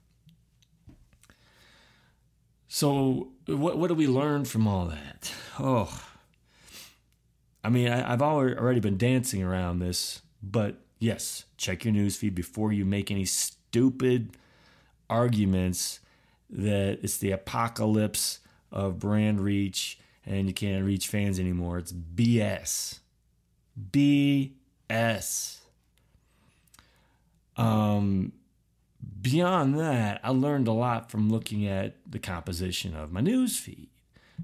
So, 2.68 3.30
what, 3.46 3.78
what 3.78 3.88
do 3.88 3.94
we 3.94 4.08
learn 4.08 4.46
from 4.46 4.68
all 4.68 4.88
that? 4.88 5.34
Oh, 5.60 6.06
I 7.64 7.70
mean, 7.70 7.88
I, 7.88 8.10
have 8.10 8.22
already 8.22 8.80
been 8.80 8.98
dancing 8.98 9.42
around 9.42 9.80
this, 9.80 10.22
but 10.44 10.76
yes, 11.00 11.46
check 11.58 11.86
your 11.86 11.94
newsfeed 11.94 12.36
before 12.36 12.74
you 12.74 12.86
make 12.86 13.10
any 13.10 13.26
stupid 13.26 14.38
arguments 15.10 16.00
that 16.50 17.00
it's 17.02 17.18
the 17.18 17.32
apocalypse 17.32 18.40
of 18.72 19.00
brand 19.00 19.40
reach 19.40 19.98
and 20.26 20.48
you 20.48 20.54
can't 20.54 20.86
reach 20.86 21.08
fans 21.08 21.40
anymore. 21.40 21.78
It's 21.78 21.92
BS. 21.92 23.00
BS. 23.92 25.60
Um, 27.58 28.34
beyond 29.22 29.80
that, 29.80 30.20
I 30.24 30.30
learned 30.30 30.68
a 30.68 30.74
lot 30.74 31.10
from 31.10 31.30
looking 31.30 31.68
at 31.68 31.96
the 32.10 32.20
composition 32.20 32.96
of 32.96 33.12
my 33.12 33.22
news 33.22 33.58
feed 33.58 33.90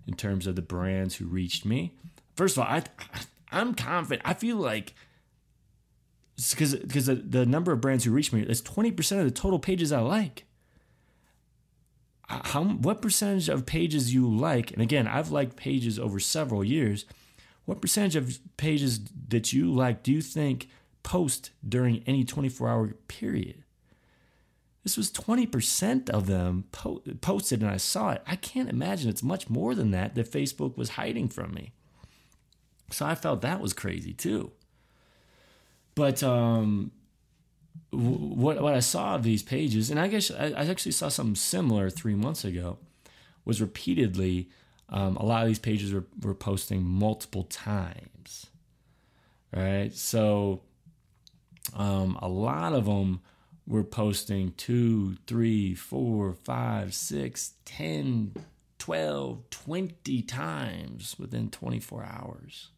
in 0.07 0.15
terms 0.15 0.47
of 0.47 0.55
the 0.55 0.61
brands 0.61 1.15
who 1.15 1.25
reached 1.25 1.65
me. 1.65 1.93
First 2.35 2.57
of 2.57 2.63
all, 2.63 2.69
I 2.69 2.83
I'm 3.51 3.73
confident. 3.73 4.21
I 4.25 4.33
feel 4.33 4.57
like 4.57 4.93
because 6.35 6.75
because 6.75 7.05
the, 7.05 7.15
the 7.15 7.45
number 7.45 7.71
of 7.71 7.81
brands 7.81 8.03
who 8.05 8.11
reach 8.11 8.31
me 8.31 8.41
is 8.41 8.61
20% 8.61 9.19
of 9.19 9.25
the 9.25 9.31
total 9.31 9.59
pages 9.59 9.91
I 9.91 9.99
like. 9.99 10.45
How 12.27 12.63
what 12.63 13.01
percentage 13.01 13.49
of 13.49 13.65
pages 13.65 14.13
you 14.13 14.27
like? 14.27 14.71
And 14.71 14.81
again, 14.81 15.05
I've 15.05 15.31
liked 15.31 15.57
pages 15.57 15.99
over 15.99 16.19
several 16.19 16.63
years. 16.63 17.05
What 17.71 17.79
percentage 17.79 18.17
of 18.17 18.37
pages 18.57 18.99
that 19.29 19.53
you 19.53 19.71
like 19.71 20.03
do 20.03 20.11
you 20.11 20.21
think 20.21 20.67
post 21.03 21.51
during 21.65 22.03
any 22.05 22.25
24 22.25 22.67
hour 22.67 22.87
period? 23.07 23.63
This 24.83 24.97
was 24.97 25.09
20% 25.09 26.09
of 26.09 26.27
them 26.27 26.65
po- 26.73 27.01
posted 27.21 27.61
and 27.61 27.71
I 27.71 27.77
saw 27.77 28.11
it. 28.11 28.23
I 28.27 28.35
can't 28.35 28.67
imagine 28.67 29.09
it's 29.09 29.23
much 29.23 29.49
more 29.49 29.73
than 29.73 29.91
that 29.91 30.15
that 30.15 30.29
Facebook 30.29 30.75
was 30.75 30.89
hiding 30.89 31.29
from 31.29 31.53
me. 31.53 31.71
So 32.89 33.05
I 33.05 33.15
felt 33.15 33.39
that 33.39 33.61
was 33.61 33.71
crazy 33.71 34.11
too. 34.11 34.51
But 35.95 36.21
um, 36.23 36.91
what 37.91 38.61
what 38.61 38.73
I 38.73 38.81
saw 38.81 39.15
of 39.15 39.23
these 39.23 39.43
pages, 39.43 39.89
and 39.89 39.97
I 39.97 40.09
guess 40.09 40.29
I, 40.29 40.47
I 40.47 40.65
actually 40.65 40.91
saw 40.91 41.07
something 41.07 41.35
similar 41.35 41.89
three 41.89 42.15
months 42.15 42.43
ago, 42.43 42.79
was 43.45 43.61
repeatedly 43.61 44.49
um, 44.91 45.15
a 45.17 45.25
lot 45.25 45.43
of 45.43 45.47
these 45.47 45.59
pages 45.59 45.93
were, 45.93 46.05
were 46.21 46.35
posting 46.35 46.83
multiple 46.83 47.43
times. 47.43 48.47
Right, 49.53 49.93
so 49.93 50.61
um, 51.75 52.17
a 52.21 52.27
lot 52.29 52.73
of 52.73 52.85
them 52.85 53.21
were 53.67 53.83
posting 53.83 54.53
two, 54.53 55.17
three, 55.27 55.75
four, 55.75 56.33
five, 56.33 56.93
six, 56.93 57.53
10, 57.65 58.33
12, 58.79 59.49
20 59.49 60.21
times 60.23 61.15
within 61.19 61.49
24 61.49 62.03
hours. 62.03 62.69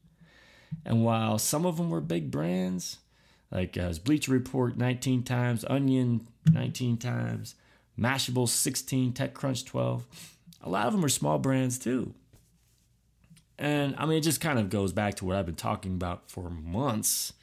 And 0.85 1.03
while 1.03 1.37
some 1.37 1.65
of 1.65 1.77
them 1.77 1.89
were 1.89 2.01
big 2.01 2.31
brands, 2.31 2.97
like 3.51 3.77
uh, 3.77 3.93
Bleacher 4.03 4.31
Report 4.31 4.77
19 4.77 5.23
times, 5.23 5.63
Onion 5.69 6.27
19 6.51 6.97
times, 6.97 7.55
Mashable 7.97 8.49
16, 8.49 9.13
TechCrunch 9.13 9.65
12, 9.65 10.05
a 10.63 10.69
lot 10.69 10.87
of 10.87 10.93
them 10.93 11.03
are 11.03 11.09
small 11.09 11.37
brands 11.37 11.77
too. 11.77 12.13
And 13.59 13.95
I 13.97 14.05
mean, 14.05 14.17
it 14.17 14.21
just 14.21 14.41
kind 14.41 14.57
of 14.57 14.69
goes 14.69 14.93
back 14.93 15.15
to 15.15 15.25
what 15.25 15.35
I've 15.35 15.45
been 15.45 15.55
talking 15.55 15.93
about 15.93 16.31
for 16.31 16.49
months. 16.49 17.33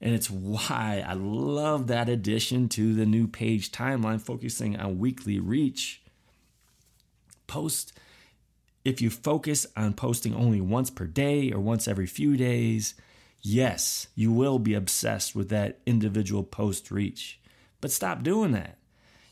And 0.00 0.14
it's 0.14 0.30
why 0.30 1.04
I 1.06 1.12
love 1.12 1.88
that 1.88 2.08
addition 2.08 2.68
to 2.70 2.94
the 2.94 3.06
new 3.06 3.28
page 3.28 3.70
timeline 3.70 4.20
focusing 4.20 4.78
on 4.78 4.98
weekly 4.98 5.38
reach. 5.38 6.02
Post 7.46 7.92
if 8.84 9.00
you 9.00 9.10
focus 9.10 9.66
on 9.76 9.94
posting 9.94 10.34
only 10.34 10.60
once 10.60 10.90
per 10.90 11.06
day 11.06 11.52
or 11.52 11.60
once 11.60 11.86
every 11.86 12.06
few 12.06 12.36
days, 12.36 12.94
yes, 13.40 14.08
you 14.16 14.32
will 14.32 14.58
be 14.58 14.74
obsessed 14.74 15.36
with 15.36 15.50
that 15.50 15.78
individual 15.86 16.42
post 16.42 16.90
reach. 16.90 17.40
But 17.80 17.92
stop 17.92 18.24
doing 18.24 18.50
that. 18.52 18.78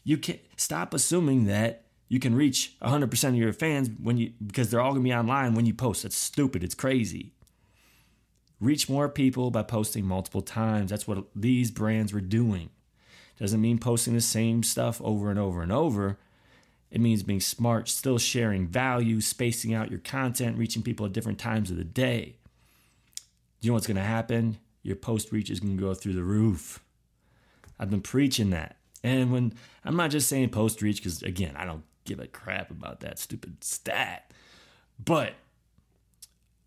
You 0.05 0.19
can't 0.19 0.41
stop 0.57 0.95
assuming 0.95 1.47
that 1.47 1.85
you 2.11 2.21
can 2.21 2.35
reach 2.35 2.77
100% 2.83 3.29
of 3.29 3.35
your 3.37 3.55
fans 3.55 3.89
when 4.03 4.19
you 4.19 4.33
because 4.47 4.69
they're 4.71 4.83
all 4.83 4.91
going 4.93 5.03
to 5.03 5.09
be 5.09 5.15
online 5.15 5.55
when 5.55 5.65
you 5.65 5.73
post. 5.73 6.03
That's 6.03 6.17
stupid. 6.17 6.63
It's 6.63 6.75
crazy. 6.75 7.33
Reach 8.61 8.91
more 8.91 9.09
people 9.09 9.51
by 9.51 9.63
posting 9.63 10.05
multiple 10.05 10.43
times. 10.43 10.91
That's 10.91 11.09
what 11.09 11.25
these 11.35 11.71
brands 11.71 12.13
were 12.13 12.21
doing. 12.21 12.69
Doesn't 13.39 13.63
mean 13.63 13.79
posting 13.79 14.13
the 14.13 14.21
same 14.21 14.63
stuff 14.63 15.01
over 15.03 15.31
and 15.31 15.39
over 15.39 15.63
and 15.63 15.73
over 15.73 16.19
it 16.91 17.01
means 17.01 17.23
being 17.23 17.41
smart, 17.41 17.89
still 17.89 18.19
sharing 18.19 18.67
value, 18.67 19.21
spacing 19.21 19.73
out 19.73 19.91
your 19.91 20.01
content, 20.01 20.59
reaching 20.59 20.83
people 20.83 21.07
at 21.07 21.13
different 21.13 21.39
times 21.39 21.71
of 21.71 21.77
the 21.77 21.85
day. 21.85 22.37
You 23.61 23.71
know 23.71 23.75
what's 23.75 23.87
going 23.87 23.97
to 23.97 24.03
happen? 24.03 24.59
Your 24.83 24.97
post 24.97 25.31
reach 25.31 25.51
is 25.51 25.61
going 25.61 25.77
to 25.77 25.83
go 25.83 25.95
through 25.95 26.15
the 26.15 26.25
roof. 26.25 26.81
I've 27.79 27.91
been 27.91 28.01
preaching 28.01 28.51
that. 28.51 28.77
And 29.05 29.31
when 29.33 29.55
I'm 29.85 29.97
not 29.97 30.11
just 30.11 30.29
saying 30.29 30.51
post 30.51 30.83
reach, 30.83 30.97
because 30.97 31.23
again, 31.23 31.55
I 31.57 31.65
don't 31.65 31.85
give 32.11 32.21
a 32.21 32.27
crap 32.27 32.71
about 32.71 33.01
that 33.01 33.19
stupid 33.19 33.63
stat. 33.63 34.33
But 35.03 35.35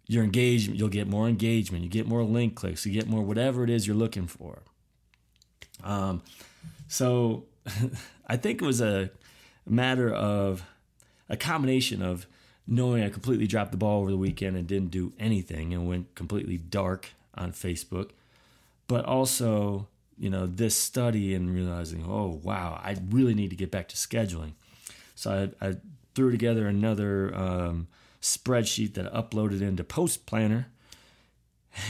your 0.08 0.23
engagement, 0.23 0.79
you'll 0.79 0.89
get 0.89 1.08
more 1.08 1.27
engagement, 1.27 1.84
you 1.84 1.89
get 1.89 2.08
more 2.08 2.23
link 2.23 2.56
clicks, 2.56 2.86
you 2.86 2.93
get 2.93 3.08
more 3.08 3.21
whatever 3.21 3.63
it 3.63 3.69
is 3.69 3.86
you're 3.86 3.95
looking 3.95 4.27
for. 4.27 4.63
Um, 5.84 6.21
so 6.88 7.45
I 8.27 8.38
think 8.38 8.62
it 8.62 8.65
was 8.65 8.82
a 8.82 9.12
matter 9.65 10.13
of 10.13 10.63
a 11.29 11.38
combination 11.38 12.01
of 12.01 12.25
knowing 12.65 13.03
I 13.03 13.10
completely 13.10 13.47
dropped 13.47 13.71
the 13.71 13.77
ball 13.77 14.01
over 14.01 14.12
the 14.12 14.17
weekend 14.17 14.56
and 14.56 14.65
didn't 14.65 14.91
do 14.91 15.12
anything 15.19 15.73
and 15.73 15.88
went 15.88 16.15
completely 16.15 16.58
dark 16.58 17.10
on 17.36 17.51
Facebook, 17.51 18.12
but 18.88 19.03
also, 19.03 19.88
you 20.17 20.29
know, 20.29 20.45
this 20.45 20.75
study 20.75 21.34
and 21.34 21.53
realizing, 21.53 22.06
oh, 22.08 22.39
wow, 22.43 22.79
I 22.82 22.95
really 23.10 23.34
need 23.34 23.49
to 23.49 23.56
get 23.58 23.71
back 23.71 23.89
to 23.89 23.95
scheduling. 23.95 24.53
So 25.15 25.54
I, 25.62 25.67
I 25.67 25.76
threw 26.15 26.32
together 26.32 26.67
another 26.67 27.34
um, 27.36 27.88
spreadsheet 28.21 28.93
that 28.95 29.13
I 29.13 29.21
uploaded 29.21 29.62
into 29.62 29.84
Post 29.84 30.26
Planner, 30.26 30.67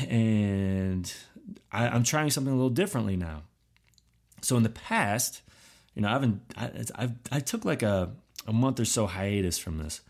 and 0.08 1.14
I, 1.72 1.88
I'm 1.88 2.04
trying 2.04 2.30
something 2.30 2.54
a 2.54 2.56
little 2.56 2.70
differently 2.70 3.18
now. 3.18 3.44
So 4.42 4.58
in 4.58 4.64
the 4.64 4.70
past, 4.70 5.42
you 5.96 6.02
know, 6.02 6.10
I 6.10 6.12
haven't, 6.12 6.42
I, 6.58 6.72
I've, 6.96 7.14
I 7.32 7.40
took 7.40 7.66
like 7.66 7.84
a, 7.84 8.12
a 8.48 8.54
month 8.54 8.80
or 8.80 8.86
so 8.86 9.08
hiatus 9.08 9.58
from 9.58 9.78
this. 9.78 10.02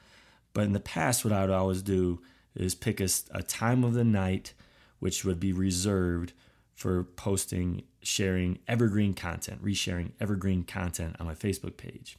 But 0.54 0.66
in 0.66 0.74
the 0.74 0.80
past, 0.80 1.24
what 1.24 1.34
I 1.34 1.42
would 1.42 1.50
always 1.50 1.82
do 1.82 2.22
is 2.56 2.76
pick 2.76 3.00
a, 3.00 3.10
a 3.32 3.44
time 3.44 3.84
of 3.84 3.94
the 3.94 4.04
night 4.04 4.54
which 5.00 5.26
would 5.26 5.40
be 5.40 5.52
reserved 5.52 6.34
for 6.74 7.04
posting, 7.04 7.84
sharing 8.02 8.60
evergreen 8.68 9.14
content, 9.14 9.64
resharing 9.64 10.12
evergreen 10.20 10.64
content 10.64 11.16
on 11.20 11.26
my 11.26 11.36
Facebook 11.36 11.78
page. 11.78 12.18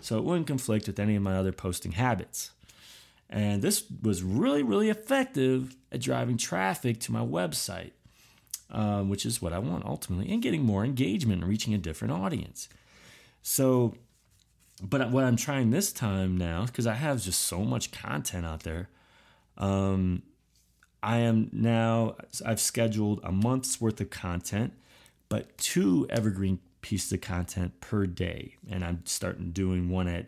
So 0.00 0.18
it 0.18 0.24
wouldn't 0.24 0.46
conflict 0.46 0.86
with 0.86 0.98
any 0.98 1.16
of 1.16 1.22
my 1.22 1.36
other 1.36 1.52
posting 1.52 1.92
habits. 1.92 2.50
And 3.28 3.62
this 3.62 3.84
was 4.02 4.22
really, 4.22 4.62
really 4.62 4.88
effective 4.88 5.76
at 5.90 6.00
driving 6.00 6.36
traffic 6.36 7.00
to 7.00 7.12
my 7.12 7.20
website, 7.20 7.90
um, 8.70 9.08
which 9.08 9.26
is 9.26 9.42
what 9.42 9.52
I 9.52 9.58
want 9.58 9.84
ultimately, 9.84 10.32
and 10.32 10.42
getting 10.42 10.62
more 10.62 10.84
engagement 10.84 11.42
and 11.42 11.50
reaching 11.50 11.74
a 11.74 11.78
different 11.78 12.14
audience. 12.14 12.68
So 13.42 13.94
but 14.82 15.10
what 15.10 15.24
I'm 15.24 15.36
trying 15.36 15.70
this 15.70 15.92
time 15.92 16.36
now, 16.36 16.66
because 16.66 16.86
I 16.86 16.94
have 16.94 17.22
just 17.22 17.42
so 17.42 17.64
much 17.64 17.92
content 17.92 18.44
out 18.44 18.62
there, 18.62 18.88
um, 19.56 20.22
I 21.02 21.18
am 21.18 21.48
now, 21.52 22.16
I've 22.44 22.60
scheduled 22.60 23.20
a 23.22 23.32
month's 23.32 23.80
worth 23.80 24.00
of 24.00 24.10
content, 24.10 24.74
but 25.28 25.56
two 25.56 26.06
evergreen 26.10 26.58
pieces 26.86 27.12
of 27.12 27.20
content 27.20 27.80
per 27.80 28.06
day. 28.06 28.54
And 28.70 28.84
I'm 28.84 29.04
starting 29.06 29.50
doing 29.50 29.90
one 29.90 30.06
at 30.06 30.26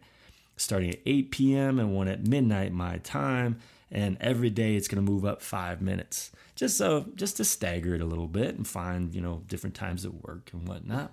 starting 0.56 0.90
at 0.90 0.98
8 1.06 1.30
p.m. 1.30 1.78
and 1.78 1.94
one 1.94 2.08
at 2.08 2.26
midnight 2.26 2.72
my 2.72 2.98
time. 2.98 3.60
And 3.92 4.18
every 4.20 4.50
day 4.50 4.74
it's 4.74 4.88
going 4.88 5.04
to 5.04 5.08
move 5.10 5.24
up 5.24 5.40
five 5.40 5.80
minutes, 5.80 6.32
just 6.56 6.76
so 6.76 7.06
just 7.14 7.38
to 7.38 7.44
stagger 7.44 7.94
it 7.94 8.00
a 8.02 8.04
little 8.04 8.26
bit 8.26 8.56
and 8.56 8.66
find 8.66 9.14
you 9.14 9.20
know 9.22 9.44
different 9.46 9.74
times 9.74 10.04
at 10.04 10.12
work 10.12 10.50
and 10.52 10.68
whatnot. 10.68 11.12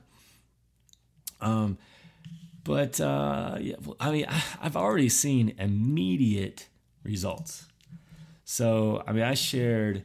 Um, 1.40 1.78
but 2.66 3.00
uh, 3.00 3.60
yeah, 3.62 3.76
I 3.98 4.12
mean, 4.12 4.26
I've 4.62 4.76
already 4.76 5.08
seen 5.08 5.54
immediate 5.58 6.68
results. 7.04 7.68
So 8.44 9.04
I 9.08 9.14
mean, 9.14 9.24
I 9.24 9.36
shared 9.36 10.04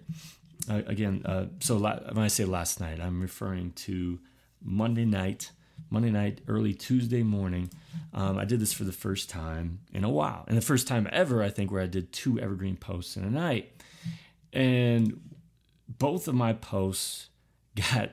uh, 0.71 0.83
again. 0.87 1.23
Uh, 1.25 1.47
so 1.59 1.77
la- 1.77 1.99
when 2.13 2.25
I 2.25 2.29
say 2.29 2.45
last 2.45 2.79
night, 2.79 3.01
I'm 3.01 3.21
referring 3.21 3.73
to 3.87 4.21
Monday 4.63 5.05
night. 5.05 5.53
Monday 5.89 6.11
night, 6.11 6.41
early 6.47 6.75
Tuesday 6.75 7.23
morning. 7.23 7.71
Um, 8.13 8.39
I 8.39 8.45
did 8.45 8.61
this 8.61 8.73
for 8.73 8.85
the 8.85 8.93
first 8.93 9.31
time 9.31 9.81
in 9.93 10.05
a 10.05 10.11
while, 10.11 10.45
and 10.47 10.57
the 10.57 10.63
first 10.63 10.87
time 10.87 11.09
ever, 11.11 11.43
I 11.43 11.49
think, 11.49 11.73
where 11.73 11.83
I 11.83 11.87
did 11.87 12.13
two 12.13 12.39
evergreen 12.39 12.77
posts 12.77 13.17
in 13.17 13.25
a 13.25 13.31
night. 13.31 13.73
And 14.53 15.21
both 15.89 16.29
of 16.29 16.35
my 16.35 16.53
posts 16.53 17.29
got, 17.75 18.11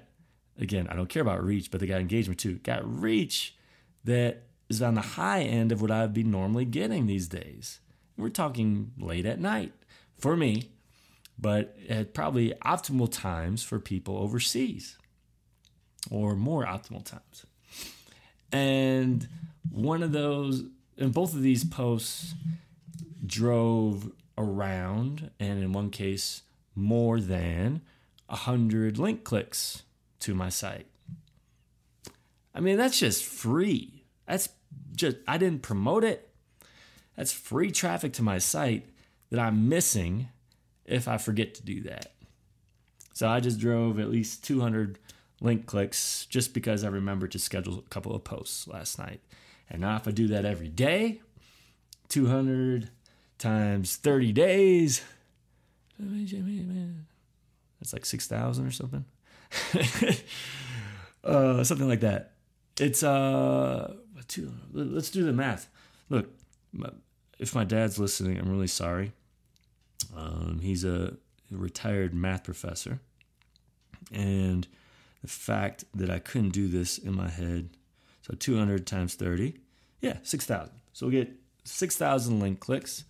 again, 0.57 0.87
I 0.89 0.95
don't 0.95 1.09
care 1.09 1.21
about 1.21 1.43
reach, 1.43 1.69
but 1.69 1.79
they 1.79 1.87
got 1.87 2.01
engagement 2.01 2.39
too. 2.39 2.55
Got 2.55 2.87
reach 2.87 3.55
that 4.03 4.43
is 4.69 4.81
on 4.81 4.95
the 4.95 5.01
high 5.01 5.41
end 5.41 5.71
of 5.71 5.81
what 5.81 5.91
I'd 5.91 6.13
be 6.13 6.23
normally 6.23 6.65
getting 6.65 7.05
these 7.07 7.27
days. 7.27 7.79
We're 8.17 8.29
talking 8.29 8.91
late 8.97 9.25
at 9.25 9.39
night 9.39 9.73
for 10.17 10.35
me, 10.35 10.71
but 11.37 11.77
at 11.87 12.13
probably 12.13 12.53
optimal 12.65 13.11
times 13.11 13.63
for 13.63 13.79
people 13.79 14.17
overseas 14.17 14.97
or 16.09 16.35
more 16.35 16.65
optimal 16.65 17.03
times. 17.03 17.45
And 18.51 19.27
one 19.71 20.03
of 20.03 20.11
those, 20.11 20.63
and 20.97 21.13
both 21.13 21.33
of 21.33 21.41
these 21.41 21.63
posts 21.63 22.33
drove 23.25 24.11
around, 24.37 25.31
and 25.39 25.61
in 25.61 25.73
one 25.73 25.89
case, 25.89 26.43
more 26.75 27.19
than 27.19 27.81
100 28.27 28.97
link 28.97 29.23
clicks 29.23 29.83
to 30.19 30.33
my 30.33 30.49
site. 30.49 30.85
I 32.53 32.59
mean, 32.59 32.77
that's 32.77 32.99
just 32.99 33.23
free. 33.23 34.03
That's 34.27 34.49
just, 34.95 35.17
I 35.27 35.37
didn't 35.37 35.61
promote 35.61 36.03
it. 36.03 36.29
That's 37.15 37.31
free 37.31 37.71
traffic 37.71 38.13
to 38.13 38.23
my 38.23 38.37
site 38.37 38.89
that 39.29 39.39
I'm 39.39 39.69
missing 39.69 40.29
if 40.85 41.07
I 41.07 41.17
forget 41.17 41.53
to 41.55 41.63
do 41.63 41.81
that. 41.81 42.13
So 43.13 43.27
I 43.27 43.39
just 43.39 43.59
drove 43.59 43.99
at 43.99 44.11
least 44.11 44.43
200 44.43 44.99
link 45.41 45.65
clicks 45.65 46.25
just 46.25 46.53
because 46.53 46.83
I 46.83 46.87
remembered 46.87 47.31
to 47.33 47.39
schedule 47.39 47.79
a 47.79 47.89
couple 47.89 48.15
of 48.15 48.23
posts 48.23 48.67
last 48.67 48.97
night. 48.97 49.21
And 49.69 49.81
now 49.81 49.97
if 49.97 50.07
I 50.07 50.11
do 50.11 50.27
that 50.27 50.45
every 50.45 50.69
day, 50.69 51.21
200 52.09 52.89
times 53.37 53.95
30 53.97 54.31
days, 54.31 55.01
that's 57.79 57.93
like 57.93 58.05
6,000 58.05 58.65
or 58.65 58.71
something. 58.71 59.05
uh, 61.23 61.63
something 61.63 61.87
like 61.87 62.01
that. 62.01 62.31
It's 62.79 63.01
uh, 63.03 63.93
let's 64.73 65.09
do 65.09 65.23
the 65.23 65.33
math. 65.33 65.67
Look, 66.09 66.29
if 67.39 67.55
my 67.55 67.63
dad's 67.63 67.97
listening, 67.97 68.37
I'm 68.37 68.49
really 68.49 68.67
sorry. 68.67 69.13
Um, 70.15 70.59
he's 70.61 70.83
a 70.83 71.15
retired 71.49 72.13
math 72.13 72.43
professor, 72.43 72.99
and 74.11 74.67
the 75.27 75.33
fact 75.33 75.83
that 75.93 76.09
I 76.09 76.19
couldn't 76.19 76.51
do 76.51 76.69
this 76.69 76.97
in 76.97 77.13
my 77.13 77.27
head, 77.27 77.71
so 78.21 78.33
200 78.33 78.87
times 78.87 79.15
30, 79.15 79.57
yeah, 79.99 80.19
6,000. 80.23 80.71
So 80.93 81.07
we'll 81.07 81.11
get 81.11 81.33
6,000 81.65 82.39
link 82.39 82.61
clicks 82.61 83.03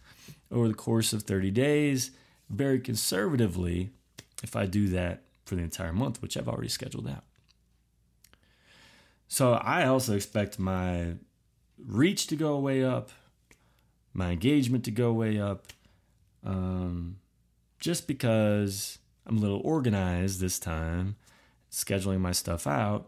over 0.52 0.68
the 0.68 0.74
course 0.74 1.14
of 1.14 1.24
30 1.24 1.52
days. 1.52 2.10
Very 2.50 2.80
conservatively, 2.80 3.92
if 4.42 4.56
I 4.56 4.66
do 4.66 4.88
that 4.88 5.26
for 5.46 5.54
the 5.54 5.62
entire 5.62 5.94
month, 5.94 6.24
which 6.24 6.36
I've 6.36 6.48
already 6.48 6.70
scheduled 6.70 7.08
out. 7.08 7.24
So 9.28 9.54
I 9.54 9.86
also 9.86 10.16
expect 10.16 10.58
my 10.58 11.18
reach 11.78 12.26
to 12.28 12.36
go 12.36 12.58
way 12.58 12.84
up, 12.84 13.12
my 14.12 14.32
engagement 14.32 14.86
to 14.86 14.92
go 14.92 15.14
way 15.14 15.40
up, 15.40 15.72
um, 16.44 17.18
just 17.80 18.08
because 18.08 18.98
I'm 19.28 19.38
a 19.38 19.40
little 19.40 19.62
organized 19.64 20.40
this 20.40 20.58
time, 20.58 21.16
scheduling 21.78 22.20
my 22.20 22.32
stuff 22.32 22.66
out, 22.66 23.08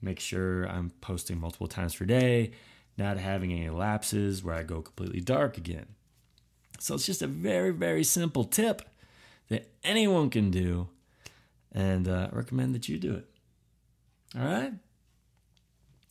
make 0.00 0.20
sure 0.20 0.64
I'm 0.66 0.90
posting 1.00 1.40
multiple 1.40 1.66
times 1.66 1.96
per 1.96 2.04
day, 2.04 2.52
not 2.96 3.18
having 3.18 3.52
any 3.52 3.68
lapses 3.70 4.44
where 4.44 4.54
I 4.54 4.62
go 4.62 4.82
completely 4.82 5.20
dark 5.20 5.58
again. 5.58 5.86
So 6.78 6.94
it's 6.94 7.06
just 7.06 7.22
a 7.22 7.26
very, 7.26 7.72
very 7.72 8.04
simple 8.04 8.44
tip 8.44 8.82
that 9.48 9.68
anyone 9.82 10.30
can 10.30 10.52
do, 10.52 10.88
and 11.72 12.06
uh, 12.06 12.28
I 12.32 12.36
recommend 12.36 12.74
that 12.76 12.88
you 12.88 12.98
do 12.98 13.14
it. 13.14 13.26
All 14.38 14.44
right? 14.44 14.72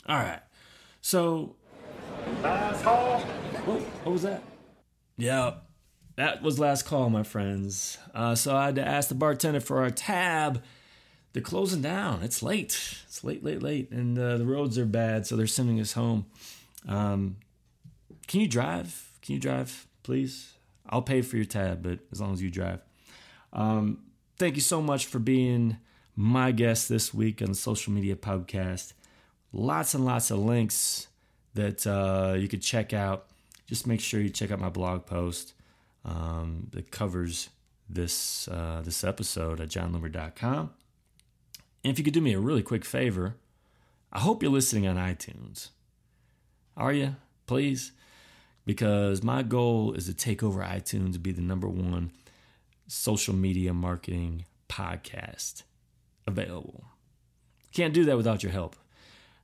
All 0.06 0.18
right. 0.18 0.42
So. 1.02 1.56
Last 2.42 2.84
call. 2.84 3.22
What, 3.22 3.80
what 3.80 4.12
was 4.12 4.24
that? 4.24 4.44
Yeah, 5.16 5.54
that 6.18 6.42
was 6.42 6.60
last 6.60 6.84
call, 6.84 7.10
my 7.10 7.24
friends. 7.24 7.98
Uh, 8.14 8.36
so 8.36 8.56
I 8.56 8.66
had 8.66 8.76
to 8.76 8.86
ask 8.86 9.08
the 9.08 9.16
bartender 9.16 9.62
for 9.62 9.82
our 9.82 9.90
tab. 9.90 10.62
They're 11.34 11.42
closing 11.42 11.82
down. 11.82 12.22
It's 12.24 12.42
late. 12.44 12.98
It's 13.08 13.24
late, 13.24 13.44
late, 13.44 13.62
late, 13.62 13.92
and 13.92 14.18
uh, 14.18 14.38
the 14.38 14.46
roads 14.46 14.78
are 14.78 14.86
bad, 14.86 15.26
so 15.26 15.36
they're 15.36 15.48
sending 15.48 15.80
us 15.80 15.94
home. 15.94 16.28
Um, 16.88 17.38
can 18.28 18.40
you 18.40 18.48
drive? 18.48 19.10
Can 19.22 19.34
you 19.34 19.40
drive, 19.40 19.88
please? 20.04 20.54
I'll 20.90 21.02
pay 21.02 21.22
for 21.22 21.38
your 21.38 21.46
tab, 21.46 21.82
but 21.82 22.00
as 22.12 22.22
long 22.22 22.34
as 22.34 22.42
you 22.42 22.52
drive. 22.52 22.82
Um, 23.52 24.04
thank 24.38 24.56
you 24.56 24.62
so 24.62 24.82
much 24.82 25.06
for 25.08 25.20
being 25.20 25.78
my 26.16 26.52
guest 26.52 26.88
this 26.90 27.14
week 27.14 27.42
on 27.42 27.50
the 27.50 27.56
Social 27.56 27.94
Media 27.94 28.16
Podcast 28.16 28.94
lots 29.54 29.94
and 29.94 30.04
lots 30.04 30.32
of 30.32 30.40
links 30.40 31.08
that 31.54 31.86
uh, 31.88 32.34
you 32.34 32.48
could 32.48 32.62
check 32.62 32.92
out. 32.92 33.28
Just 33.68 33.88
make 33.88 34.02
sure 34.02 34.20
you 34.20 34.30
check 34.30 34.52
out 34.52 34.60
my 34.60 34.70
blog 34.70 35.06
post 35.06 35.54
um, 36.04 36.68
that 36.72 36.92
covers 36.92 37.50
this 37.90 38.48
uh, 38.48 38.82
this 38.84 39.04
episode 39.04 39.62
at 39.62 39.70
JonLoomer.com. 39.70 40.72
And 41.84 41.92
if 41.92 41.98
you 41.98 42.04
could 42.06 42.14
do 42.14 42.22
me 42.22 42.34
a 42.34 42.40
really 42.40 42.62
quick 42.64 42.86
favor, 42.86 43.36
I 44.12 44.20
hope 44.20 44.42
you're 44.42 44.52
listening 44.52 44.88
on 44.88 44.96
iTunes. 44.96 45.70
Are 46.78 46.94
you? 46.94 47.16
Please. 47.46 47.92
because 48.66 49.24
my 49.24 49.44
goal 49.44 49.94
is 49.94 50.06
to 50.06 50.14
take 50.14 50.42
over 50.44 50.62
iTunes 50.62 51.16
and 51.16 51.24
be 51.24 51.32
the 51.32 51.42
number 51.42 51.68
one 51.68 52.12
social 52.88 53.34
media 53.34 53.74
marketing 53.74 54.46
podcast 54.70 55.64
available. 56.26 56.86
Can't 57.74 57.94
do 57.94 58.06
that 58.06 58.18
without 58.18 58.44
your 58.44 58.52
help. 58.52 58.76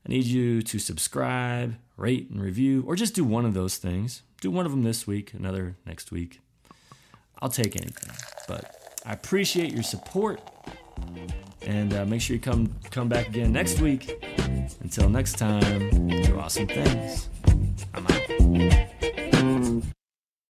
I 0.06 0.10
need 0.12 0.26
you 0.26 0.62
to 0.62 0.80
subscribe, 0.80 1.76
rate, 1.98 2.30
and 2.30 2.42
review, 2.42 2.84
or 2.88 2.96
just 2.96 3.16
do 3.16 3.24
one 3.24 3.46
of 3.46 3.54
those 3.54 3.78
things. 3.78 4.22
Do 4.40 4.50
one 4.50 4.66
of 4.66 4.72
them 4.72 4.84
this 4.84 5.06
week, 5.06 5.34
another 5.34 5.76
next 5.86 6.12
week. 6.12 6.40
I'll 7.42 7.50
take 7.50 7.76
anything. 7.76 8.16
But 8.48 8.76
I 9.06 9.14
appreciate 9.14 9.74
your 9.74 9.84
support. 9.84 10.42
And 11.66 11.94
uh, 11.94 12.06
make 12.06 12.22
sure 12.22 12.36
you 12.36 12.42
come 12.42 12.74
come 12.90 13.10
back 13.10 13.28
again 13.28 13.52
next 13.52 13.80
week. 13.80 14.26
Until 14.82 15.10
next 15.10 15.38
time, 15.38 16.08
do 16.08 16.40
awesome 16.40 16.68
things. 16.68 17.30
I'm 17.94 18.08
out. 18.08 18.90